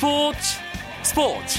스포츠 0.00 0.38
스포츠. 1.02 1.58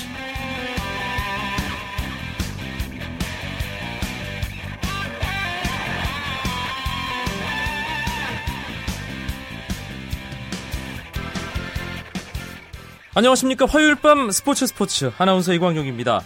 안녕하십니까. 13.14 13.68
화요일 13.68 13.94
밤 13.94 14.32
스포츠 14.32 14.66
스포츠. 14.66 15.12
아나운서 15.20 15.54
이광용입니다. 15.54 16.24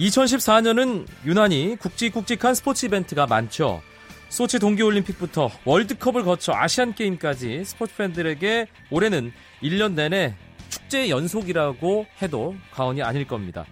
2014년은 0.00 1.06
유난히 1.24 1.76
굵직굵직한 1.78 2.56
스포츠 2.56 2.86
이벤트가 2.86 3.28
많죠. 3.28 3.82
소치 4.30 4.58
동계올림픽부터 4.58 5.52
월드컵을 5.64 6.24
거쳐 6.24 6.52
아시안게임까지 6.52 7.64
스포츠 7.64 7.94
팬들에게 7.94 8.66
올해는 8.90 9.32
1년 9.62 9.92
내내 9.92 10.34
축제 10.76 11.08
연속이라고 11.08 12.06
해도 12.20 12.54
과언이 12.72 13.02
아닐 13.02 13.26
겁니다. 13.26 13.64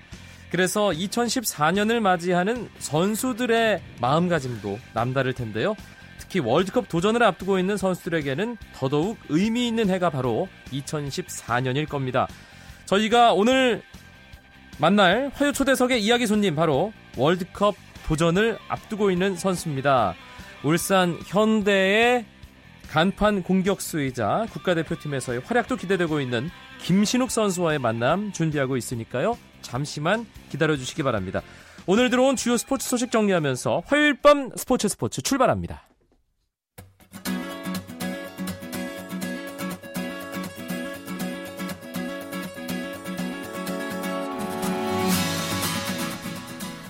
그래서 0.50 0.88
2014년을 0.88 2.00
맞이하는 2.00 2.70
선수들의 2.78 3.82
마음가짐도 4.00 4.78
남다를 4.94 5.34
텐데요. 5.34 5.74
특히 6.18 6.40
월드컵 6.40 6.88
도전을 6.88 7.22
앞두고 7.22 7.58
있는 7.58 7.76
선수들에게는 7.76 8.56
더더욱 8.74 9.18
의미 9.28 9.68
있는 9.68 9.90
해가 9.90 10.10
바로 10.10 10.48
2014년일 10.72 11.88
겁니다. 11.88 12.26
저희가 12.86 13.34
오늘 13.34 13.82
만날 14.78 15.30
화요 15.34 15.52
초대석의 15.52 16.02
이야기 16.02 16.26
손님 16.26 16.56
바로 16.56 16.92
월드컵 17.16 17.74
도전을 18.06 18.58
앞두고 18.68 19.10
있는 19.10 19.36
선수입니다. 19.36 20.14
울산 20.62 21.18
현대의 21.26 22.24
간판 22.90 23.42
공격수이자 23.42 24.46
국가대표팀에서의 24.52 25.40
활약도 25.44 25.76
기대되고 25.76 26.20
있는 26.20 26.48
김신욱 26.80 27.30
선수와의 27.30 27.78
만남 27.78 28.32
준비하고 28.32 28.76
있으니까요. 28.76 29.38
잠시만 29.62 30.26
기다려주시기 30.50 31.02
바랍니다. 31.02 31.42
오늘 31.86 32.10
들어온 32.10 32.36
주요 32.36 32.56
스포츠 32.56 32.88
소식 32.88 33.10
정리하면서 33.10 33.82
화요일 33.86 34.20
밤 34.20 34.50
스포츠 34.56 34.88
스포츠 34.88 35.22
출발합니다. 35.22 35.82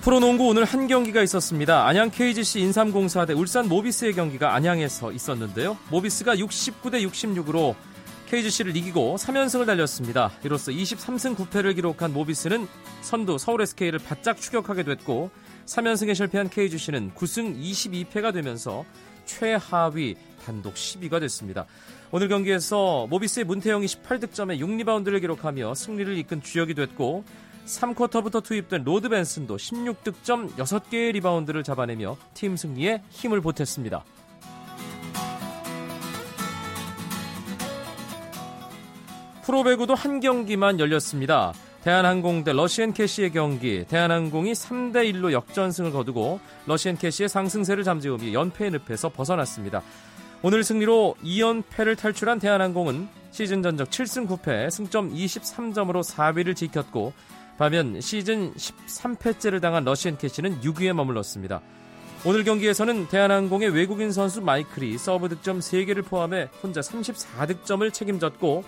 프로농구 0.05 0.45
오늘 0.47 0.65
한 0.65 0.85
경기가 0.85 1.23
있었습니다. 1.23 1.87
안양 1.87 2.11
KGC 2.11 2.59
인삼공사 2.59 3.25
대 3.25 3.33
울산 3.33 3.67
모비스의 3.67 4.13
경기가 4.13 4.53
안양에서 4.53 5.11
있었는데요. 5.11 5.79
모비스가 5.89 6.35
69대 6.35 7.03
66으로 7.09 7.73
KGC를 8.29 8.75
이기고 8.75 9.17
3연승을 9.17 9.65
달렸습니다. 9.65 10.31
이로써 10.43 10.71
23승 10.71 11.35
9패를 11.35 11.75
기록한 11.75 12.11
모비스는 12.13 12.67
선두 13.01 13.37
서울 13.37 13.61
SK를 13.61 13.99
바짝 13.99 14.41
추격하게 14.41 14.83
됐고 14.83 15.29
3연승에 15.65 16.15
실패한 16.15 16.49
KGC는 16.49 17.11
9승 17.13 17.59
22패가 17.59 18.33
되면서 18.33 18.83
최하위 19.25 20.15
단독 20.45 20.73
10위가 20.75 21.19
됐습니다. 21.21 21.65
오늘 22.11 22.27
경기에서 22.27 23.07
모비스의 23.07 23.45
문태영이 23.45 23.85
18득점에 23.85 24.59
6리바운드를 24.59 25.21
기록하며 25.21 25.73
승리를 25.75 26.17
이끈 26.19 26.41
주역이 26.41 26.73
됐고 26.73 27.23
3쿼터부터 27.65 28.43
투입된 28.43 28.83
로드 28.83 29.09
벤슨도 29.09 29.57
16득점 29.57 30.55
6개의 30.55 31.13
리바운드를 31.13 31.63
잡아내며 31.63 32.15
팀 32.33 32.55
승리에 32.55 33.01
힘을 33.09 33.41
보탰습니다. 33.41 34.03
프로배구도 39.45 39.93
한 39.93 40.21
경기만 40.21 40.79
열렸습니다. 40.79 41.53
대한항공 41.83 42.43
대 42.43 42.51
러시앤캐시의 42.51 43.31
경기, 43.31 43.85
대한항공이 43.87 44.53
3대1로 44.53 45.33
역전승을 45.33 45.91
거두고 45.91 46.39
러시앤캐시의 46.65 47.29
상승세를 47.29 47.83
잠재우며 47.83 48.33
연패의 48.33 48.71
늪에서 48.71 49.09
벗어났습니다. 49.09 49.83
오늘 50.41 50.63
승리로 50.63 51.17
2연패를 51.23 51.95
탈출한 51.95 52.39
대한항공은 52.39 53.07
시즌 53.29 53.61
전적 53.61 53.91
7승 53.91 54.27
9패, 54.27 54.71
승점 54.71 55.13
23점으로 55.13 56.03
4위를 56.03 56.55
지켰고 56.55 57.13
반면 57.59 58.01
시즌 58.01 58.51
13패째를 58.55 59.61
당한 59.61 59.83
러시앤캐시는 59.85 60.61
6위에 60.61 60.91
머물렀습니다. 60.93 61.61
오늘 62.25 62.43
경기에서는 62.43 63.09
대한항공의 63.09 63.69
외국인 63.69 64.11
선수 64.11 64.41
마이클이 64.41 64.97
서브 64.97 65.29
득점 65.29 65.59
3개를 65.59 66.03
포함해 66.03 66.49
혼자 66.63 66.81
34득점을 66.81 67.93
책임졌고 67.93 68.63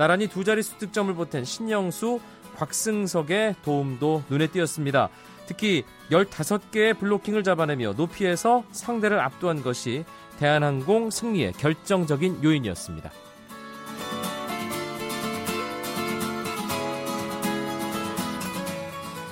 나란히 0.00 0.28
두 0.28 0.44
자릿수 0.44 0.78
득점을 0.78 1.12
보탠 1.12 1.44
신영수, 1.44 2.20
곽승석의 2.56 3.56
도움도 3.62 4.22
눈에 4.30 4.46
띄었습니다. 4.46 5.10
특히 5.44 5.84
15개의 6.10 6.98
블로킹을 6.98 7.44
잡아내며 7.44 7.92
높이에서 7.98 8.64
상대를 8.72 9.20
압도한 9.20 9.62
것이 9.62 10.06
대한항공 10.38 11.10
승리의 11.10 11.52
결정적인 11.52 12.42
요인이었습니다. 12.42 13.10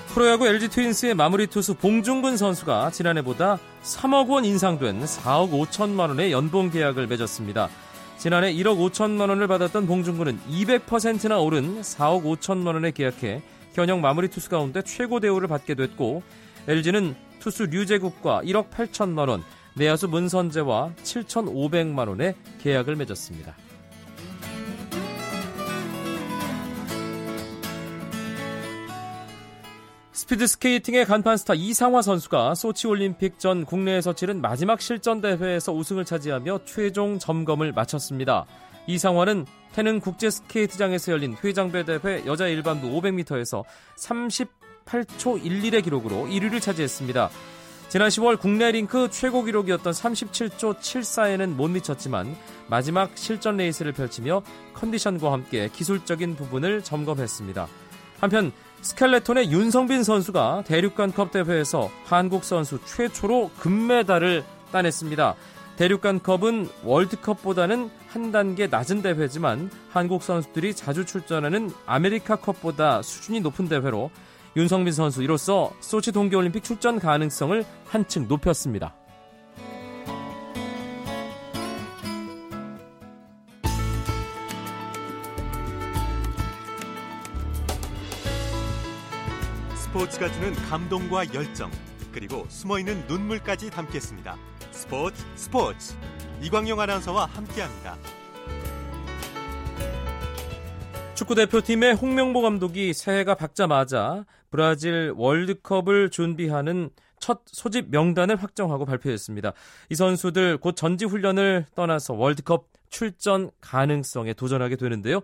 프로야구 0.09 0.47
LG 0.47 0.69
트윈스의 0.69 1.15
마무리 1.15 1.47
투수 1.47 1.77
봉중근 1.77 2.37
선수가 2.37 2.91
지난해보다 2.91 3.59
3억 3.85 4.29
원 4.29 4.45
인상된 4.45 5.03
4억 5.03 5.51
5천만 5.51 6.11
원의 6.11 6.31
연봉 6.31 6.69
계약을 6.69 7.07
맺었습니다. 7.07 7.71
지난해 8.19 8.53
1억 8.53 8.79
5천만 8.91 9.31
원을 9.31 9.47
받았던 9.47 9.87
봉중근은 9.87 10.41
200%나 10.51 11.39
오른 11.39 11.81
4억 11.81 12.25
5천만 12.25 12.75
원에 12.75 12.91
계약해 12.91 13.43
현역 13.75 14.01
마무리 14.01 14.27
투수 14.27 14.51
가운데 14.51 14.83
최고 14.83 15.21
대우를 15.21 15.47
받게 15.47 15.77
됐고 15.77 16.25
LG는 16.67 17.15
투수 17.39 17.67
류재국과 17.67 18.43
1억 18.43 18.71
8천만 18.71 19.29
원, 19.29 19.45
내야수 19.77 20.09
문선재와 20.09 20.95
7,500만 21.01 22.09
원의 22.09 22.35
계약을 22.61 22.97
맺었습니다. 22.97 23.55
스피드 30.19 30.49
스케이팅의 30.49 31.05
간판 31.05 31.37
스타 31.37 31.55
이상화 31.55 32.03
선수가 32.03 32.57
소치 32.57 32.89
올림픽 32.89 33.39
전 33.39 33.65
국내에서 33.65 34.15
치른 34.15 34.41
마지막 34.41 34.81
실전 34.81 35.21
대회에서 35.21 35.73
우승을 35.73 36.05
차지하며 36.05 36.63
최종 36.65 37.21
점검을 37.21 37.73
마쳤습니다. 37.73 38.45
이상화는 38.89 39.47
태릉 39.73 40.01
국제 40.01 40.29
스케이트장에서 40.29 41.13
열린 41.13 41.37
회장배 41.37 41.85
대회 41.85 42.27
여자 42.27 42.49
일반부 42.49 42.89
500m에서 42.89 43.63
38초 43.97 45.41
11의 45.41 45.85
기록으로 45.85 46.27
1위를 46.27 46.61
차지했습니다. 46.61 47.31
지난 47.89 48.09
10월 48.09 48.41
국내 48.41 48.73
링크 48.73 49.09
최고 49.13 49.45
기록이었던 49.45 49.93
37초 49.93 50.81
74에는 50.81 51.51
못 51.51 51.69
미쳤지만 51.69 52.37
마지막 52.67 53.17
실전 53.17 53.57
레이스를 53.57 53.93
펼치며 53.93 54.43
컨디션과 54.75 55.31
함께 55.31 55.71
기술적인 55.73 56.35
부분을 56.35 56.83
점검했습니다. 56.83 57.69
한편 58.19 58.51
스켈레톤의 58.81 59.51
윤성빈 59.51 60.05
선수가 60.05 60.65
대륙간컵 60.67 61.33
대회에서 61.33 61.91
한국 62.05 62.45
선수 62.45 62.79
최초로 62.85 63.51
금메달을 63.59 64.45
따냈습니다. 64.73 65.35
대륙간컵은 65.77 66.69
월드컵보다는 66.85 67.91
한 68.09 68.33
단계 68.33 68.67
낮은 68.67 69.03
대회지만 69.03 69.71
한국 69.91 70.23
선수들이 70.23 70.75
자주 70.75 71.05
출전하는 71.05 71.71
아메리카컵보다 71.87 73.03
수준이 73.03 73.41
높은 73.41 73.69
대회로 73.69 74.11
윤성빈 74.57 74.93
선수 74.93 75.23
이로써 75.23 75.73
소치 75.81 76.11
동계올림픽 76.11 76.65
출전 76.65 76.99
가능성을 76.99 77.65
한층 77.87 78.27
높였습니다. 78.27 78.95
스포츠가 89.89 90.31
주는 90.31 90.53
감동과 90.53 91.33
열정 91.33 91.71
그리고 92.13 92.45
숨어있는 92.51 93.07
눈물까지 93.07 93.71
담겠습니다. 93.71 94.37
스포츠 94.71 95.25
스포츠 95.35 95.95
이광용 96.43 96.79
아나운서와 96.79 97.25
함께합니다. 97.25 97.97
축구 101.15 101.35
대표팀의 101.35 101.95
홍명보 101.95 102.43
감독이 102.43 102.93
새해가 102.93 103.35
밝자마자 103.35 104.27
브라질 104.51 105.15
월드컵을 105.17 106.11
준비하는 106.11 106.91
첫 107.19 107.41
소집 107.47 107.89
명단을 107.89 108.37
확정하고 108.37 108.85
발표했습니다. 108.85 109.55
이 109.89 109.95
선수들 109.95 110.59
곧 110.59 110.77
전지 110.77 111.07
훈련을 111.07 111.65
떠나서 111.75 112.13
월드컵 112.13 112.67
출전 112.91 113.51
가능성에 113.63 114.35
도전하게 114.35 114.77
되는데요. 114.77 115.23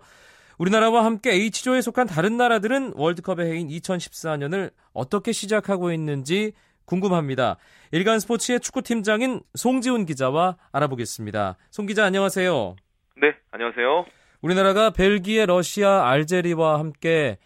우리나라와 0.57 1.03
함께 1.03 1.31
H조에 1.31 1.81
속한 1.81 2.07
다른 2.07 2.37
나라들은 2.37 2.93
월드컵의 2.95 3.51
해인 3.51 3.67
2014년을 3.67 4.71
어떻게 4.93 5.31
시작하고 5.31 5.91
있는지 5.91 6.53
궁금합니다. 6.85 7.57
일간 7.91 8.19
스포츠의 8.19 8.59
축구팀장인 8.59 9.41
송지훈 9.55 10.05
기자와 10.05 10.57
알아보겠습니다. 10.71 11.57
송 11.71 11.85
기자 11.85 12.05
안녕하세요. 12.05 12.75
네, 13.21 13.33
안녕하세요. 13.51 14.05
우리나라가 14.41 14.91
벨기에, 14.91 15.45
러시아, 15.45 16.07
알제리와 16.07 16.79
함께 16.79 17.37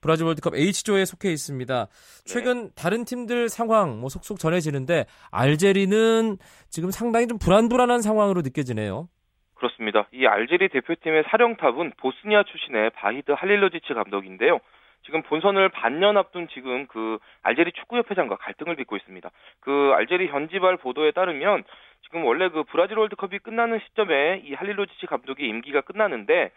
브라질 0.00 0.26
월드컵 0.26 0.54
H조에 0.54 1.06
속해 1.06 1.32
있습니다. 1.32 1.88
최근 2.26 2.64
네. 2.64 2.70
다른 2.74 3.06
팀들 3.06 3.48
상황 3.48 4.00
뭐 4.00 4.10
속속 4.10 4.38
전해지는데 4.38 5.06
알제리는 5.30 6.36
지금 6.68 6.90
상당히 6.90 7.26
좀 7.26 7.38
불안불안한 7.38 8.02
상황으로 8.02 8.42
느껴지네요. 8.42 9.08
그렇습니다. 9.54 10.06
이 10.12 10.26
알제리 10.26 10.68
대표팀의 10.68 11.24
사령탑은 11.28 11.92
보스니아 11.96 12.42
출신의 12.44 12.90
바히드 12.90 13.32
할릴로지치 13.32 13.94
감독인데요. 13.94 14.60
지금 15.04 15.22
본선을 15.22 15.68
반년 15.68 16.16
앞둔 16.16 16.48
지금 16.48 16.86
그 16.86 17.18
알제리 17.42 17.72
축구협회장과 17.72 18.36
갈등을 18.36 18.76
빚고 18.76 18.96
있습니다. 18.96 19.30
그 19.60 19.92
알제리 19.94 20.28
현지발 20.28 20.78
보도에 20.78 21.10
따르면 21.12 21.64
지금 22.02 22.24
원래 22.24 22.48
그 22.48 22.64
브라질 22.64 22.98
월드컵이 22.98 23.38
끝나는 23.40 23.80
시점에 23.80 24.42
이 24.44 24.54
할릴로지치 24.54 25.06
감독이 25.06 25.46
임기가 25.46 25.82
끝나는데 25.82 26.50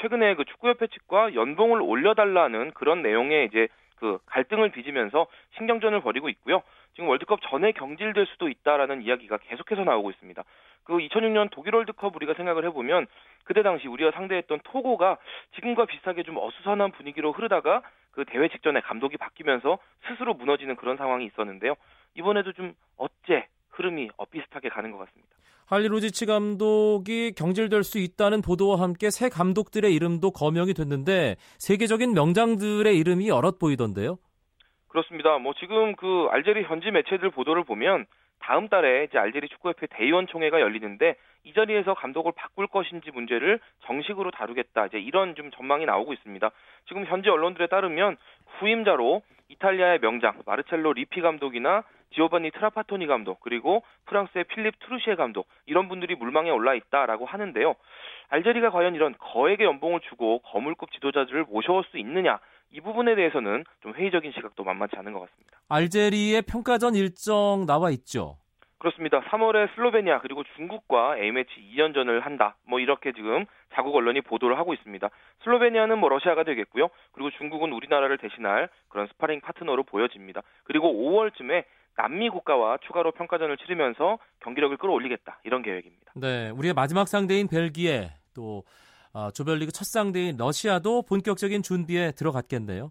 최근에 0.00 0.34
그 0.34 0.44
축구협회 0.44 0.88
측과 0.88 1.34
연봉을 1.34 1.80
올려달라는 1.80 2.72
그런 2.72 3.02
내용의 3.02 3.46
이제 3.46 3.68
그 4.02 4.18
갈등을 4.26 4.70
빚으면서 4.72 5.28
신경전을 5.58 6.00
벌이고 6.00 6.28
있고요. 6.30 6.64
지금 6.94 7.08
월드컵 7.08 7.40
전에 7.42 7.70
경질될 7.70 8.26
수도 8.26 8.48
있다라는 8.48 9.02
이야기가 9.02 9.38
계속해서 9.38 9.84
나오고 9.84 10.10
있습니다. 10.10 10.42
그 10.82 10.94
2006년 10.94 11.50
독일 11.52 11.76
월드컵 11.76 12.16
우리가 12.16 12.34
생각을 12.34 12.64
해보면 12.64 13.06
그때 13.44 13.62
당시 13.62 13.86
우리가 13.86 14.10
상대했던 14.10 14.58
토고가 14.64 15.18
지금과 15.54 15.84
비슷하게 15.84 16.24
좀 16.24 16.36
어수선한 16.36 16.90
분위기로 16.90 17.30
흐르다가 17.30 17.82
그 18.10 18.24
대회 18.24 18.48
직전에 18.48 18.80
감독이 18.80 19.16
바뀌면서 19.18 19.78
스스로 20.08 20.34
무너지는 20.34 20.74
그런 20.74 20.96
상황이 20.96 21.24
있었는데요. 21.26 21.76
이번에도 22.16 22.50
좀 22.54 22.74
어째 22.96 23.46
흐름이 23.72 24.10
엇비슷하게 24.16 24.68
가는 24.68 24.90
것 24.90 24.98
같습니다. 24.98 25.36
할리 25.66 25.88
로지치 25.88 26.26
감독이 26.26 27.32
경질될 27.32 27.82
수 27.82 27.98
있다는 27.98 28.42
보도와 28.42 28.80
함께 28.80 29.10
새 29.10 29.28
감독들의 29.28 29.92
이름도 29.94 30.30
거명이 30.32 30.74
됐는데 30.74 31.36
세계적인 31.58 32.12
명장들의 32.12 32.96
이름이 32.98 33.28
여럿 33.28 33.58
보이던데요. 33.58 34.18
그렇습니다. 34.88 35.38
뭐 35.38 35.54
지금 35.58 35.96
그 35.96 36.28
알제리 36.30 36.64
현지 36.64 36.90
매체들 36.90 37.30
보도를 37.30 37.64
보면 37.64 38.04
다음 38.40 38.68
달에 38.68 39.04
이제 39.04 39.16
알제리 39.16 39.48
축구협회 39.48 39.86
대의원 39.90 40.26
총회가 40.26 40.60
열리는데 40.60 41.14
이 41.44 41.54
자리에서 41.54 41.94
감독을 41.94 42.32
바꿀 42.36 42.66
것인지 42.66 43.10
문제를 43.10 43.58
정식으로 43.86 44.30
다루겠다. 44.32 44.86
이제 44.86 44.98
이런 44.98 45.34
좀 45.34 45.50
전망이 45.52 45.86
나오고 45.86 46.12
있습니다. 46.12 46.50
지금 46.88 47.06
현지 47.06 47.30
언론들에 47.30 47.68
따르면 47.68 48.16
후임자로 48.58 49.22
이탈리아의 49.48 50.00
명장 50.00 50.42
마르첼로 50.44 50.92
리피 50.92 51.20
감독이나 51.20 51.84
지오바니 52.12 52.50
트라파토니 52.52 53.06
감독 53.06 53.40
그리고 53.40 53.82
프랑스의 54.06 54.44
필립 54.44 54.78
트루시에 54.80 55.14
감독 55.16 55.46
이런 55.66 55.88
분들이 55.88 56.14
물망에 56.14 56.50
올라 56.50 56.74
있다라고 56.74 57.26
하는데요. 57.26 57.74
알제리가 58.28 58.70
과연 58.70 58.94
이런 58.94 59.14
거액의 59.18 59.66
연봉을 59.66 60.00
주고 60.08 60.40
거물급 60.40 60.92
지도자들을 60.92 61.44
모셔올 61.44 61.84
수 61.90 61.98
있느냐 61.98 62.38
이 62.70 62.80
부분에 62.80 63.14
대해서는 63.14 63.64
좀 63.82 63.94
회의적인 63.94 64.32
시각도 64.32 64.64
만만치 64.64 64.96
않은 64.96 65.12
것 65.12 65.20
같습니다. 65.20 65.58
알제리의 65.68 66.42
평가전 66.42 66.94
일정 66.94 67.66
나와 67.66 67.90
있죠. 67.90 68.36
그렇습니다. 68.82 69.20
3월에 69.20 69.72
슬로베니아 69.76 70.20
그리고 70.22 70.42
중국과 70.56 71.16
A매치 71.16 71.52
2연전을 71.76 72.20
한다. 72.20 72.56
뭐 72.66 72.80
이렇게 72.80 73.12
지금 73.12 73.46
자국 73.74 73.94
언론이 73.94 74.22
보도를 74.22 74.58
하고 74.58 74.74
있습니다. 74.74 75.08
슬로베니아는 75.44 75.98
뭐 75.98 76.08
러시아가 76.08 76.42
되겠고요. 76.42 76.88
그리고 77.12 77.30
중국은 77.30 77.72
우리나라를 77.72 78.18
대신할 78.18 78.68
그런 78.88 79.06
스파링 79.06 79.40
파트너로 79.40 79.84
보여집니다. 79.84 80.42
그리고 80.64 80.92
5월쯤에 80.92 81.64
남미 81.96 82.30
국가와 82.30 82.78
추가로 82.86 83.12
평가전을 83.12 83.56
치르면서 83.58 84.18
경기력을 84.40 84.76
끌어올리겠다. 84.76 85.40
이런 85.44 85.62
계획입니다. 85.62 86.12
네, 86.16 86.50
우리의 86.50 86.74
마지막 86.74 87.08
상대인 87.08 87.48
벨기에 87.48 88.10
또 88.34 88.64
어, 89.12 89.30
조별리그 89.30 89.72
첫 89.72 89.84
상대인 89.84 90.36
러시아도 90.36 91.02
본격적인 91.02 91.62
준비에 91.62 92.12
들어갔겠네요. 92.12 92.90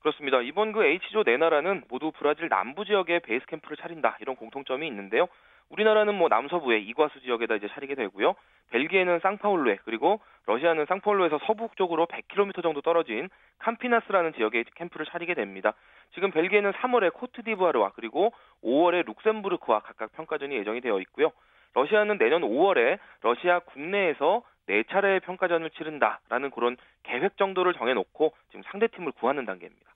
그렇습니다. 0.00 0.42
이번 0.42 0.72
그 0.72 0.84
H조 0.84 1.22
네 1.24 1.36
나라는 1.36 1.84
모두 1.88 2.12
브라질 2.18 2.48
남부 2.48 2.84
지역에 2.84 3.20
베이스 3.20 3.46
캠프를 3.46 3.76
차린다 3.76 4.18
이런 4.20 4.36
공통점이 4.36 4.86
있는데요. 4.86 5.28
우리나라는 5.72 6.14
뭐 6.14 6.28
남서부의 6.28 6.84
이과수 6.84 7.20
지역에다 7.20 7.56
이제 7.56 7.68
차리게 7.68 7.94
되고요. 7.94 8.34
벨기에는 8.70 9.20
상파울루에 9.20 9.78
그리고 9.84 10.20
러시아는 10.46 10.86
상파울루에서 10.86 11.40
서북 11.46 11.76
쪽으로 11.76 12.06
100km 12.06 12.62
정도 12.62 12.80
떨어진 12.82 13.28
캄피나스라는 13.58 14.34
지역에 14.34 14.64
캠프를 14.74 15.06
차리게 15.06 15.34
됩니다. 15.34 15.72
지금 16.14 16.30
벨기에는 16.30 16.72
3월에 16.72 17.12
코트디부아르와 17.14 17.92
그리고 17.94 18.32
5월에 18.62 19.06
룩셈부르크와 19.06 19.80
각각 19.80 20.12
평가전이 20.12 20.54
예정이 20.56 20.80
되어 20.80 21.00
있고요. 21.00 21.32
러시아는 21.74 22.18
내년 22.18 22.42
5월에 22.42 22.98
러시아 23.22 23.60
국내에서 23.60 24.42
네 24.66 24.82
차례의 24.84 25.20
평가전을 25.20 25.70
치른다라는 25.70 26.50
그런 26.50 26.76
계획 27.02 27.36
정도를 27.36 27.72
정해놓고 27.74 28.32
지금 28.50 28.62
상대팀을 28.64 29.12
구하는 29.12 29.44
단계입니다. 29.46 29.90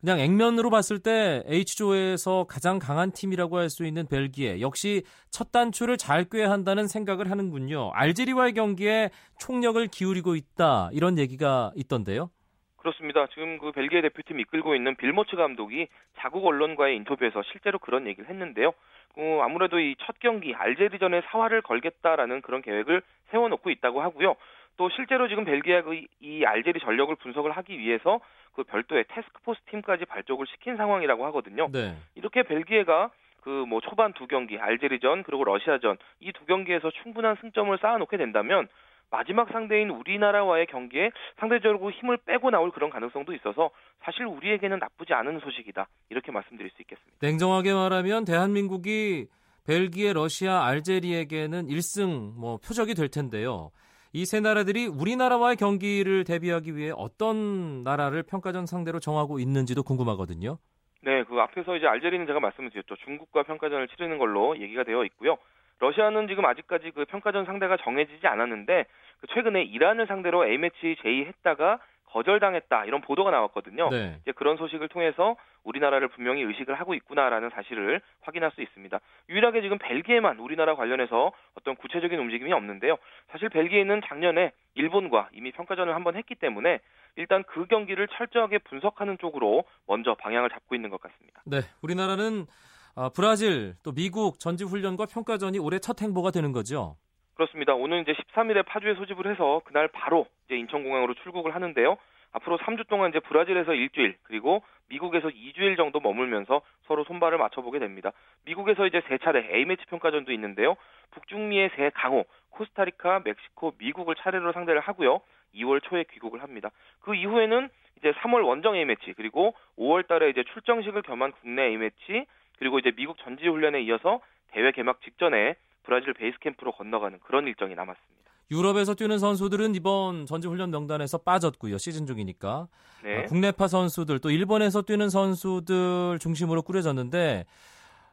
그냥 0.00 0.20
액면으로 0.20 0.70
봤을 0.70 0.98
때 1.02 1.42
H조에서 1.46 2.44
가장 2.48 2.78
강한 2.78 3.10
팀이라고 3.12 3.58
할 3.58 3.66
수 3.70 3.84
있는 3.84 4.06
벨기에 4.06 4.60
역시 4.60 5.02
첫 5.30 5.50
단추를 5.50 5.96
잘 5.96 6.24
꿰야 6.24 6.50
한다는 6.50 6.86
생각을 6.86 7.30
하는군요. 7.30 7.90
알제리와의 7.94 8.52
경기에 8.52 9.10
총력을 9.40 9.84
기울이고 9.88 10.36
있다 10.36 10.90
이런 10.92 11.18
얘기가 11.18 11.72
있던데요. 11.74 12.30
그렇습니다. 12.76 13.26
지금 13.34 13.58
그 13.58 13.72
벨기에 13.72 14.00
대표팀 14.02 14.38
이끌고 14.38 14.76
있는 14.76 14.94
빌모츠 14.94 15.34
감독이 15.34 15.88
자국 16.18 16.46
언론과의 16.46 16.94
인터뷰에서 16.96 17.42
실제로 17.50 17.80
그런 17.80 18.06
얘기를 18.06 18.30
했는데요. 18.30 18.72
어, 19.18 19.40
아무래도 19.42 19.80
이 19.80 19.96
첫 20.06 20.18
경기 20.20 20.54
알제리전에 20.54 21.22
사활을 21.32 21.62
걸겠다라는 21.62 22.42
그런 22.42 22.62
계획을 22.62 23.02
세워놓고 23.32 23.70
있다고 23.70 24.00
하고요. 24.02 24.36
또 24.76 24.88
실제로 24.90 25.26
지금 25.26 25.44
벨기에가 25.44 25.90
이 26.20 26.44
알제리 26.44 26.78
전력을 26.80 27.16
분석을 27.16 27.50
하기 27.56 27.78
위해서 27.78 28.20
그 28.56 28.64
별도의 28.64 29.04
테스크포스 29.08 29.60
팀까지 29.70 30.06
발족을 30.06 30.46
시킨 30.46 30.76
상황이라고 30.76 31.26
하거든요. 31.26 31.68
네. 31.70 31.94
이렇게 32.14 32.42
벨기에가 32.42 33.10
그 33.42 33.50
뭐 33.68 33.80
초반 33.80 34.12
두 34.14 34.26
경기 34.26 34.58
알제리전 34.58 35.22
그리고 35.22 35.44
러시아전 35.44 35.98
이 36.20 36.32
두 36.32 36.44
경기에서 36.46 36.90
충분한 37.02 37.36
승점을 37.40 37.78
쌓아놓게 37.80 38.16
된다면 38.16 38.66
마지막 39.08 39.48
상대인 39.52 39.88
우리나라와의 39.90 40.66
경기에 40.66 41.12
상대적으로 41.38 41.92
힘을 41.92 42.16
빼고 42.26 42.50
나올 42.50 42.72
그런 42.72 42.90
가능성도 42.90 43.34
있어서 43.34 43.70
사실 44.02 44.24
우리에게는 44.24 44.80
나쁘지 44.80 45.12
않은 45.12 45.38
소식이다 45.38 45.86
이렇게 46.10 46.32
말씀드릴 46.32 46.70
수 46.72 46.82
있겠습니다. 46.82 47.16
냉정하게 47.20 47.72
말하면 47.72 48.24
대한민국이 48.24 49.28
벨기에, 49.64 50.12
러시아, 50.12 50.64
알제리에게는 50.66 51.66
1승 51.68 52.34
뭐 52.36 52.56
표적이 52.58 52.94
될 52.94 53.08
텐데요. 53.08 53.70
이 54.16 54.24
세 54.24 54.40
나라들이 54.40 54.86
우리나라와의 54.86 55.56
경기를 55.56 56.24
대비하기 56.24 56.74
위해 56.74 56.90
어떤 56.96 57.82
나라를 57.82 58.22
평가전 58.22 58.64
상대로 58.64 58.98
정하고 58.98 59.38
있는지도 59.38 59.82
궁금하거든요. 59.82 60.56
네, 61.02 61.22
그 61.24 61.38
앞에서 61.38 61.76
이제 61.76 61.86
알제리는 61.86 62.26
제가 62.26 62.40
말씀을 62.40 62.70
드렸죠. 62.70 62.96
중국과 63.04 63.42
평가전을 63.42 63.88
치르는 63.88 64.16
걸로 64.16 64.58
얘기가 64.58 64.84
되어 64.84 65.04
있고요. 65.04 65.36
러시아는 65.80 66.28
지금 66.28 66.46
아직까지 66.46 66.92
그 66.92 67.04
평가전 67.04 67.44
상대가 67.44 67.76
정해지지 67.76 68.26
않았는데 68.26 68.86
그 69.20 69.26
최근에 69.34 69.64
이란을 69.64 70.06
상대로 70.06 70.46
A매치 70.46 70.96
제의했다가 71.02 71.78
거절당했다 72.06 72.84
이런 72.84 73.00
보도가 73.00 73.30
나왔거든요. 73.30 73.90
네. 73.90 74.18
이제 74.22 74.32
그런 74.32 74.56
소식을 74.56 74.88
통해서 74.88 75.36
우리나라를 75.64 76.08
분명히 76.08 76.42
의식을 76.42 76.74
하고 76.74 76.94
있구나라는 76.94 77.50
사실을 77.50 78.00
확인할 78.22 78.50
수 78.52 78.62
있습니다. 78.62 78.98
유일하게 79.28 79.62
지금 79.62 79.78
벨기에만 79.78 80.38
우리나라 80.38 80.76
관련해서 80.76 81.32
어떤 81.54 81.76
구체적인 81.76 82.18
움직임이 82.18 82.52
없는데요. 82.52 82.96
사실 83.30 83.48
벨기에는 83.48 84.00
작년에 84.06 84.52
일본과 84.74 85.28
이미 85.32 85.52
평가전을 85.52 85.94
한번 85.94 86.16
했기 86.16 86.34
때문에 86.34 86.80
일단 87.16 87.42
그 87.44 87.66
경기를 87.66 88.08
철저하게 88.08 88.58
분석하는 88.58 89.18
쪽으로 89.18 89.64
먼저 89.86 90.14
방향을 90.14 90.50
잡고 90.50 90.74
있는 90.74 90.90
것 90.90 91.00
같습니다. 91.00 91.42
네, 91.44 91.60
우리나라는 91.82 92.46
아, 92.94 93.10
브라질 93.14 93.74
또 93.82 93.92
미국 93.92 94.40
전지훈련과 94.40 95.06
평가전이 95.06 95.58
올해 95.58 95.78
첫 95.78 96.00
행보가 96.00 96.30
되는 96.30 96.52
거죠. 96.52 96.96
그렇습니다. 97.36 97.74
오늘 97.74 98.00
이제 98.00 98.14
13일에 98.14 98.64
파주에 98.64 98.94
소집을 98.94 99.30
해서 99.30 99.60
그날 99.66 99.88
바로 99.88 100.26
이제 100.46 100.56
인천공항으로 100.56 101.14
출국을 101.14 101.54
하는데요. 101.54 101.98
앞으로 102.32 102.56
3주 102.58 102.88
동안 102.88 103.10
이제 103.10 103.20
브라질에서 103.20 103.74
일주일 103.74 104.16
그리고 104.22 104.62
미국에서 104.88 105.28
2주일 105.28 105.76
정도 105.76 106.00
머물면서 106.00 106.62
서로 106.86 107.04
손발을 107.04 107.36
맞춰보게 107.36 107.78
됩니다. 107.78 108.12
미국에서 108.46 108.86
이제 108.86 109.02
세 109.08 109.18
차례 109.18 109.46
A매치 109.54 109.84
평가전도 109.86 110.32
있는데요. 110.32 110.76
북중미의 111.10 111.70
세 111.76 111.90
강호 111.90 112.24
코스타리카, 112.50 113.20
멕시코, 113.24 113.74
미국을 113.78 114.14
차례로 114.16 114.52
상대를 114.52 114.80
하고요. 114.80 115.20
2월 115.56 115.82
초에 115.82 116.04
귀국을 116.12 116.42
합니다. 116.42 116.70
그 117.00 117.14
이후에는 117.14 117.68
이제 117.98 118.12
3월 118.12 118.46
원정 118.46 118.76
A매치 118.76 119.12
그리고 119.14 119.54
5월 119.78 120.06
달에 120.06 120.30
이제 120.30 120.42
출정식을 120.54 121.02
겸한 121.02 121.32
국내 121.32 121.64
A매치 121.64 122.24
그리고 122.58 122.78
이제 122.78 122.92
미국 122.92 123.18
전지 123.18 123.46
훈련에 123.46 123.82
이어서 123.82 124.20
대회 124.52 124.72
개막 124.72 125.02
직전에 125.02 125.54
브라질 125.86 126.12
베이스 126.14 126.36
캠프로 126.40 126.72
건너가는 126.72 127.20
그런 127.20 127.46
일정이 127.46 127.74
남았습니다. 127.74 128.16
유럽에서 128.50 128.94
뛰는 128.94 129.18
선수들은 129.18 129.74
이번 129.74 130.26
전지훈련 130.26 130.70
명단에서 130.70 131.18
빠졌고요. 131.18 131.78
시즌 131.78 132.06
중이니까. 132.06 132.68
네. 133.02 133.18
아, 133.18 133.24
국내파 133.24 133.66
선수들 133.68 134.18
또 134.18 134.30
일본에서 134.30 134.82
뛰는 134.82 135.08
선수들 135.08 136.18
중심으로 136.20 136.62
꾸려졌는데 136.62 137.44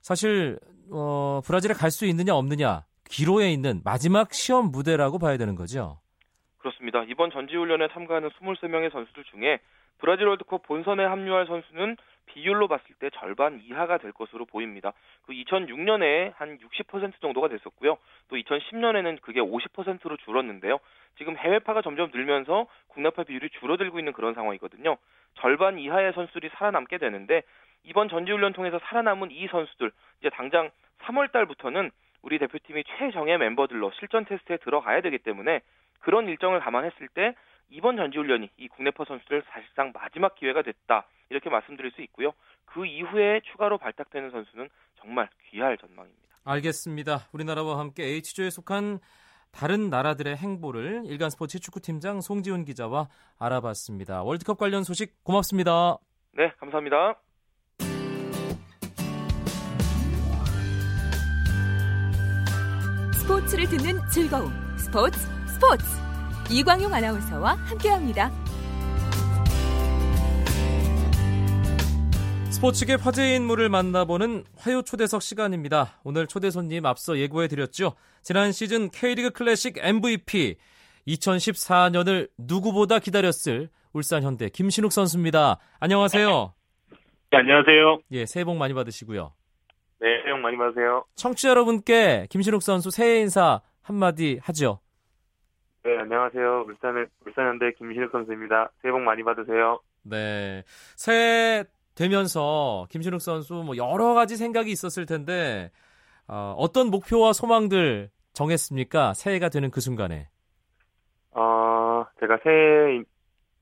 사실 0.02 0.60
어, 0.92 1.42
브라질에 1.46 1.74
갈 1.74 1.90
수 1.92 2.06
있느냐 2.06 2.36
없느냐 2.36 2.84
기로에 3.10 3.52
있는 3.52 3.82
마지막 3.84 4.34
시험 4.34 4.72
무대라고 4.72 5.20
봐야 5.20 5.38
되는 5.38 5.56
거죠. 5.56 6.00
그렇습니다. 6.58 7.04
이번 7.08 7.30
전지훈련에 7.32 7.90
참가하는 7.92 8.30
23명의 8.30 8.92
선수들 8.92 9.24
중에 9.26 9.60
브라질 10.00 10.28
월드컵 10.28 10.64
본선에 10.64 11.04
합류할 11.06 11.46
선수는 11.48 11.98
비율로 12.26 12.68
봤을 12.68 12.96
때 13.00 13.10
절반 13.12 13.60
이하가 13.64 13.98
될 13.98 14.12
것으로 14.12 14.46
보입니다. 14.46 14.94
그 15.26 15.34
2006년에 15.34 16.34
한 16.36 16.58
60% 16.58 17.20
정도가 17.22 17.48
됐었고요. 17.48 17.98
또 18.30 18.36
2010년에는 18.36 19.22
그게 19.22 19.40
50%로 19.40 20.18
줄었는데요. 20.18 20.80
지금 21.18 21.38
해외파가 21.38 21.82
점점 21.82 22.10
늘면서 22.14 22.68
국내파 22.88 23.24
비율이 23.24 23.50
줄어들고 23.60 24.00
있는 24.00 24.14
그런 24.14 24.34
상황이거든요. 24.34 24.98
절반 25.36 25.78
이하의 25.80 26.14
선수들이 26.14 26.50
살아남게 26.56 26.98
되는데 26.98 27.44
이번 27.84 28.10
전지훈련 28.10 28.54
통해서 28.54 28.80
살아남은 28.86 29.32
이 29.32 29.48
선수들 29.48 29.92
이제 30.20 30.30
당장 30.30 30.72
3월 31.02 31.32
달부터는 31.32 31.92
우리 32.22 32.40
대표팀이 32.40 32.84
최정예 32.86 33.38
멤버들로 33.38 33.92
실전 34.00 34.26
테스트에 34.26 34.58
들어가야 34.58 35.02
되기 35.02 35.18
때문에 35.18 35.62
그런 36.00 36.28
일정을 36.28 36.60
감안했을 36.62 37.08
때 37.10 37.36
이번 37.74 37.98
전지훈련이 37.98 38.50
이 38.58 38.68
국내파 38.68 39.04
선수들 39.06 39.44
사실상 39.50 39.92
마지막 39.94 40.36
기회가 40.36 40.62
됐다 40.62 41.08
이렇게 41.30 41.50
말씀드릴 41.50 41.92
수 41.92 42.02
있고요. 42.04 42.34
그 42.66 42.86
이후에 42.86 43.42
추가로 43.52 43.80
발탁되는 43.80 44.30
선수는 44.30 44.70
정말 45.00 45.28
귀할 45.50 45.78
전망입니다. 45.78 46.22
알겠습니다. 46.46 47.28
우리나라와 47.34 47.80
함께 47.80 48.04
H조에 48.04 48.52
속한 48.52 49.00
다른 49.52 49.90
나라들의 49.90 50.36
행보를 50.36 51.04
일간 51.06 51.30
스포츠 51.30 51.60
축구팀장 51.60 52.22
송지훈 52.22 52.64
기자와 52.66 53.08
알아봤습니다. 53.40 54.24
월드컵 54.24 54.58
관련 54.58 54.84
소식 54.84 55.24
고맙습니다. 55.24 55.98
네, 56.34 56.52
감사합니다. 56.60 57.16
스포츠를 63.14 63.66
듣는 63.66 64.00
즐거움. 64.10 64.52
스포츠 64.78 65.18
스포츠. 65.48 66.03
이광용 66.54 66.94
아나운서와 66.94 67.54
함께합니다. 67.54 68.30
스포츠계 72.52 72.94
화제 72.94 73.36
인물을 73.36 73.68
만나보는 73.70 74.44
화요 74.56 74.84
초대석 74.84 75.24
시간입니다. 75.24 76.00
오늘 76.04 76.28
초대 76.28 76.52
손님 76.52 76.86
앞서 76.86 77.18
예고해 77.18 77.48
드렸죠. 77.48 77.94
지난 78.22 78.52
시즌 78.52 78.92
K리그 78.92 79.32
클래식 79.32 79.80
MVP 79.80 80.58
2014년을 81.08 82.30
누구보다 82.38 83.00
기다렸을 83.00 83.70
울산 83.92 84.22
현대 84.22 84.48
김신욱 84.50 84.92
선수입니다. 84.92 85.58
안녕하세요. 85.80 86.54
네, 87.32 87.38
안녕하세요. 87.40 88.00
예, 88.12 88.26
새해 88.28 88.46
복 88.46 88.58
많이 88.58 88.76
받으시고요. 88.76 89.34
네, 90.02 90.08
새해 90.24 90.34
복 90.34 90.42
많이 90.42 90.56
받으세요. 90.56 91.04
청취자 91.16 91.50
여러분께 91.50 92.28
김신욱 92.30 92.62
선수 92.62 92.92
새해 92.92 93.22
인사 93.22 93.62
한마디 93.82 94.40
하죠. 94.44 94.83
네, 95.86 95.98
안녕하세요. 95.98 96.64
울산 96.66 97.06
울산현대 97.26 97.74
김신욱 97.74 98.10
선수입니다. 98.10 98.72
새해 98.82 98.92
복 98.94 99.02
많이 99.02 99.22
받으세요. 99.22 99.80
네. 100.04 100.64
새해 100.96 101.66
되면서 101.94 102.88
김신욱 102.90 103.22
선수 103.22 103.56
뭐 103.56 103.76
여러 103.76 104.14
가지 104.14 104.38
생각이 104.38 104.72
있었을 104.72 105.06
텐데 105.06 105.72
어, 106.26 106.56
어떤 106.58 106.90
목표와 106.90 107.34
소망들 107.34 108.10
정했습니까? 108.32 109.14
새해가 109.14 109.50
되는 109.50 109.70
그 109.72 109.82
순간에. 109.82 110.30
어, 111.32 112.06
제가 112.22 112.38
새해 112.44 113.04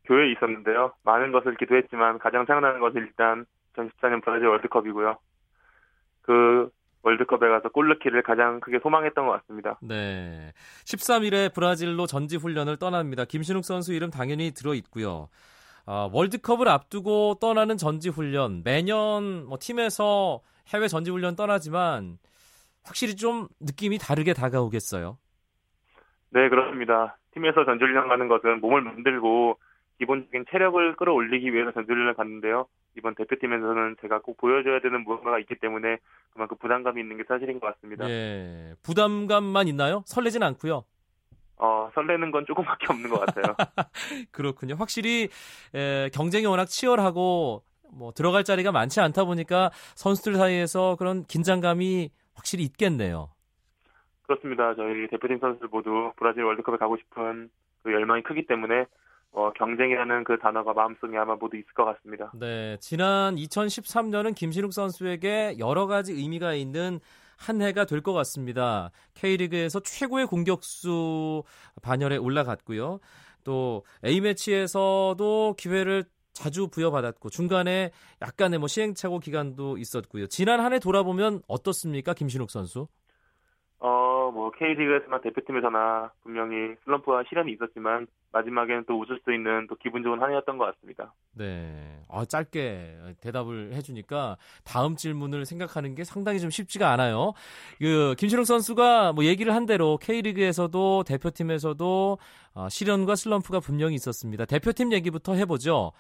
교회에 0.06 0.32
있었는데요. 0.34 0.94
많은 1.04 1.32
것을 1.32 1.58
기도했지만 1.58 2.20
가장 2.20 2.46
생각나는 2.46 2.80
것은 2.82 3.02
일단 3.02 3.46
2014년 3.76 4.24
브라질 4.24 4.48
월드컵이고요. 4.48 5.18
그 6.22 6.70
월드컵에 7.04 7.50
가서 7.50 7.70
골 7.70 7.90
넣기를 7.90 8.22
가장 8.22 8.60
크게 8.60 8.80
소망했던 8.80 9.26
것 9.26 9.34
같습니다. 9.42 9.80
네. 9.82 10.52
13일에 10.86 11.54
브라질로 11.54 12.06
전지 12.06 12.38
훈련을 12.38 12.78
떠납니다. 12.78 13.26
김신욱 13.26 13.66
선수 13.66 13.94
이름 13.94 14.12
당연히 14.12 14.52
들어 14.52 14.74
있고요. 14.76 15.30
어, 15.86 16.10
월드컵을 16.14 16.68
앞두고 16.68 17.38
떠나는 17.42 17.78
전지 17.78 18.10
훈련 18.10 18.62
매년 18.64 19.46
뭐 19.48 19.58
팀에서 19.60 20.42
해외 20.74 20.88
전지 20.88 21.10
훈련 21.10 21.36
떠나지만 21.36 22.18
확실히 22.84 23.16
좀 23.16 23.48
느낌이 23.60 23.98
다르게 23.98 24.34
다가오겠어요. 24.34 25.18
네, 26.30 26.50
그렇습니다. 26.50 27.18
팀에서 27.34 27.66
전지 27.66 27.84
훈련 27.84 28.08
가는 28.08 28.28
것은 28.28 28.62
몸을 28.62 28.82
만들고 28.82 29.58
기본적인 29.98 30.46
체력을 30.52 30.96
끌어올리기 30.96 31.54
위해서 31.54 31.72
전지 31.72 31.92
훈련을 31.92 32.14
갔는데요. 32.14 32.68
이번 32.98 33.16
대표팀에서는 33.16 33.98
제가 34.02 34.20
꼭 34.22 34.38
보여줘야 34.38 34.80
되는 34.80 35.04
무언가가 35.04 35.40
있기 35.40 35.56
때문에 35.56 35.98
그만큼 36.34 36.58
부담감이 36.58 37.02
있는 37.02 37.18
게 37.18 37.24
사실인 37.28 37.60
것 37.60 37.74
같습니다. 37.74 38.10
예, 38.10 38.74
부담감만 38.84 39.68
있나요? 39.68 40.04
설레진 40.06 40.44
않고요. 40.44 40.84
어, 41.58 41.92
설레는 41.94 42.32
건 42.32 42.46
조금밖에 42.48 42.88
없는 42.90 43.10
것 43.10 43.20
같아요. 43.20 43.56
그렇군요. 44.32 44.76
확실히 44.76 45.30
에, 45.76 46.10
경쟁이 46.10 46.48
워낙 46.48 46.66
치열하고 46.66 47.64
뭐 47.94 48.12
들어갈 48.14 48.44
자리가 48.44 48.72
많지 48.72 49.00
않다 49.00 49.26
보니까 49.26 49.70
선수들 49.96 50.36
사이에서 50.36 50.96
그런 50.98 51.24
긴장감이 51.24 52.10
확실히 52.34 52.64
있겠네요. 52.64 53.30
그렇습니다. 54.24 54.74
저희 54.76 55.08
대표팀 55.08 55.40
선수들 55.40 55.68
모두 55.70 56.12
브라질 56.16 56.44
월드컵에 56.44 56.78
가고 56.78 56.98
싶은 56.98 57.50
그 57.84 57.92
열망이 57.92 58.24
크기 58.24 58.46
때문에 58.46 58.86
어, 59.34 59.52
경쟁이라는 59.54 60.24
그 60.26 60.38
단어가 60.40 60.74
마음속에 60.74 61.18
아마 61.18 61.36
모두 61.36 61.56
있을 61.58 61.68
것 61.74 61.86
같습니다. 61.86 62.32
네, 62.36 62.78
지난 62.82 63.36
2013년은 63.36 64.36
김신욱 64.36 64.74
선수에게 64.74 65.56
여러 65.60 65.88
가지 65.88 66.12
의미가 66.14 66.54
있는 66.54 67.00
한 67.38 67.62
해가 67.62 67.86
될 67.86 68.02
것 68.02 68.14
같습니다. 68.14 68.92
K리그에서 69.16 69.80
최고의 69.80 70.28
공격수 70.28 71.44
반열에 71.82 72.18
올라갔고요. 72.18 73.00
또 73.44 73.84
A매치에서도 74.06 75.56
기회를 75.58 76.04
자주 76.34 76.68
부여받았고 76.68 77.30
중간에 77.30 77.92
약간의 78.22 78.60
뭐 78.60 78.68
시행착오 78.68 79.20
기간도 79.20 79.78
있었고요. 79.78 80.28
지난 80.28 80.60
한 80.60 80.72
해 80.74 80.80
돌아보면 80.80 81.42
어떻습니까, 81.48 82.14
김신욱 82.14 82.52
선수? 82.52 82.88
어, 83.84 84.30
뭐 84.32 84.52
K리그에서나 84.52 85.22
대표팀에서나 85.22 86.12
분명히 86.22 86.76
슬럼프와 86.86 87.24
시련이 87.28 87.52
있었지만 87.54 88.06
마지막에는 88.32 88.84
또 88.88 89.00
웃을 89.00 89.20
수 89.24 89.34
있는 89.34 89.66
또 89.68 89.76
기분 89.76 90.04
좋은 90.04 90.22
한 90.22 90.30
해였던 90.30 90.60
것 90.60 90.66
같습니다. 90.66 91.12
네. 91.36 92.00
아, 92.08 92.24
짧게 92.24 93.16
대답을 93.22 93.74
해주니까 93.74 94.38
다음 94.64 94.96
질문을 94.96 95.46
생각하는 95.46 95.96
게 95.96 96.04
상당히 96.04 96.40
좀 96.40 96.52
쉽지가 96.52 96.92
않아요. 96.92 97.34
그, 97.80 98.14
김신욱 98.20 98.46
선수가 98.46 99.14
뭐 99.14 99.26
얘기를 99.26 99.56
한 99.56 99.66
대로 99.66 99.98
K리그에서도 99.98 101.04
대표팀에서도 101.04 102.18
어, 102.54 102.70
시련과 102.70 103.16
슬럼프가 103.16 103.62
분명히 103.62 103.96
있었습니다. 103.96 104.46
대표팀 104.46 104.94
얘기부터 104.94 105.34
해보죠. 105.34 105.92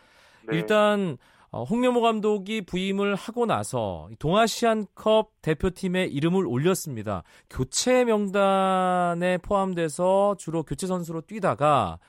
네. 0.48 0.58
일단, 0.58 1.18
어, 1.51 1.63
홍명호 1.63 2.00
감독이 2.01 2.62
부임을 2.65 3.15
하고 3.15 3.46
나서 3.46 4.10
동아시안컵 4.20 5.41
대표팀에 5.41 6.05
이름을 6.05 6.46
올렸습니다. 6.48 7.24
교체 7.50 8.05
명단에 8.05 9.38
포함돼서 9.39 10.36
주로 10.38 10.63
교체 10.63 10.88
선수로 10.88 11.22
뛰다가 11.22 12.00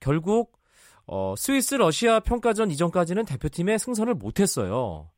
결국 0.00 0.52
어, 1.06 1.34
스위스 1.36 1.74
러시아 1.76 2.20
평가전 2.20 2.70
이전까지는 2.70 3.24
대표팀에 3.24 3.78
승선을 3.78 4.14
못했어요. 4.14 5.08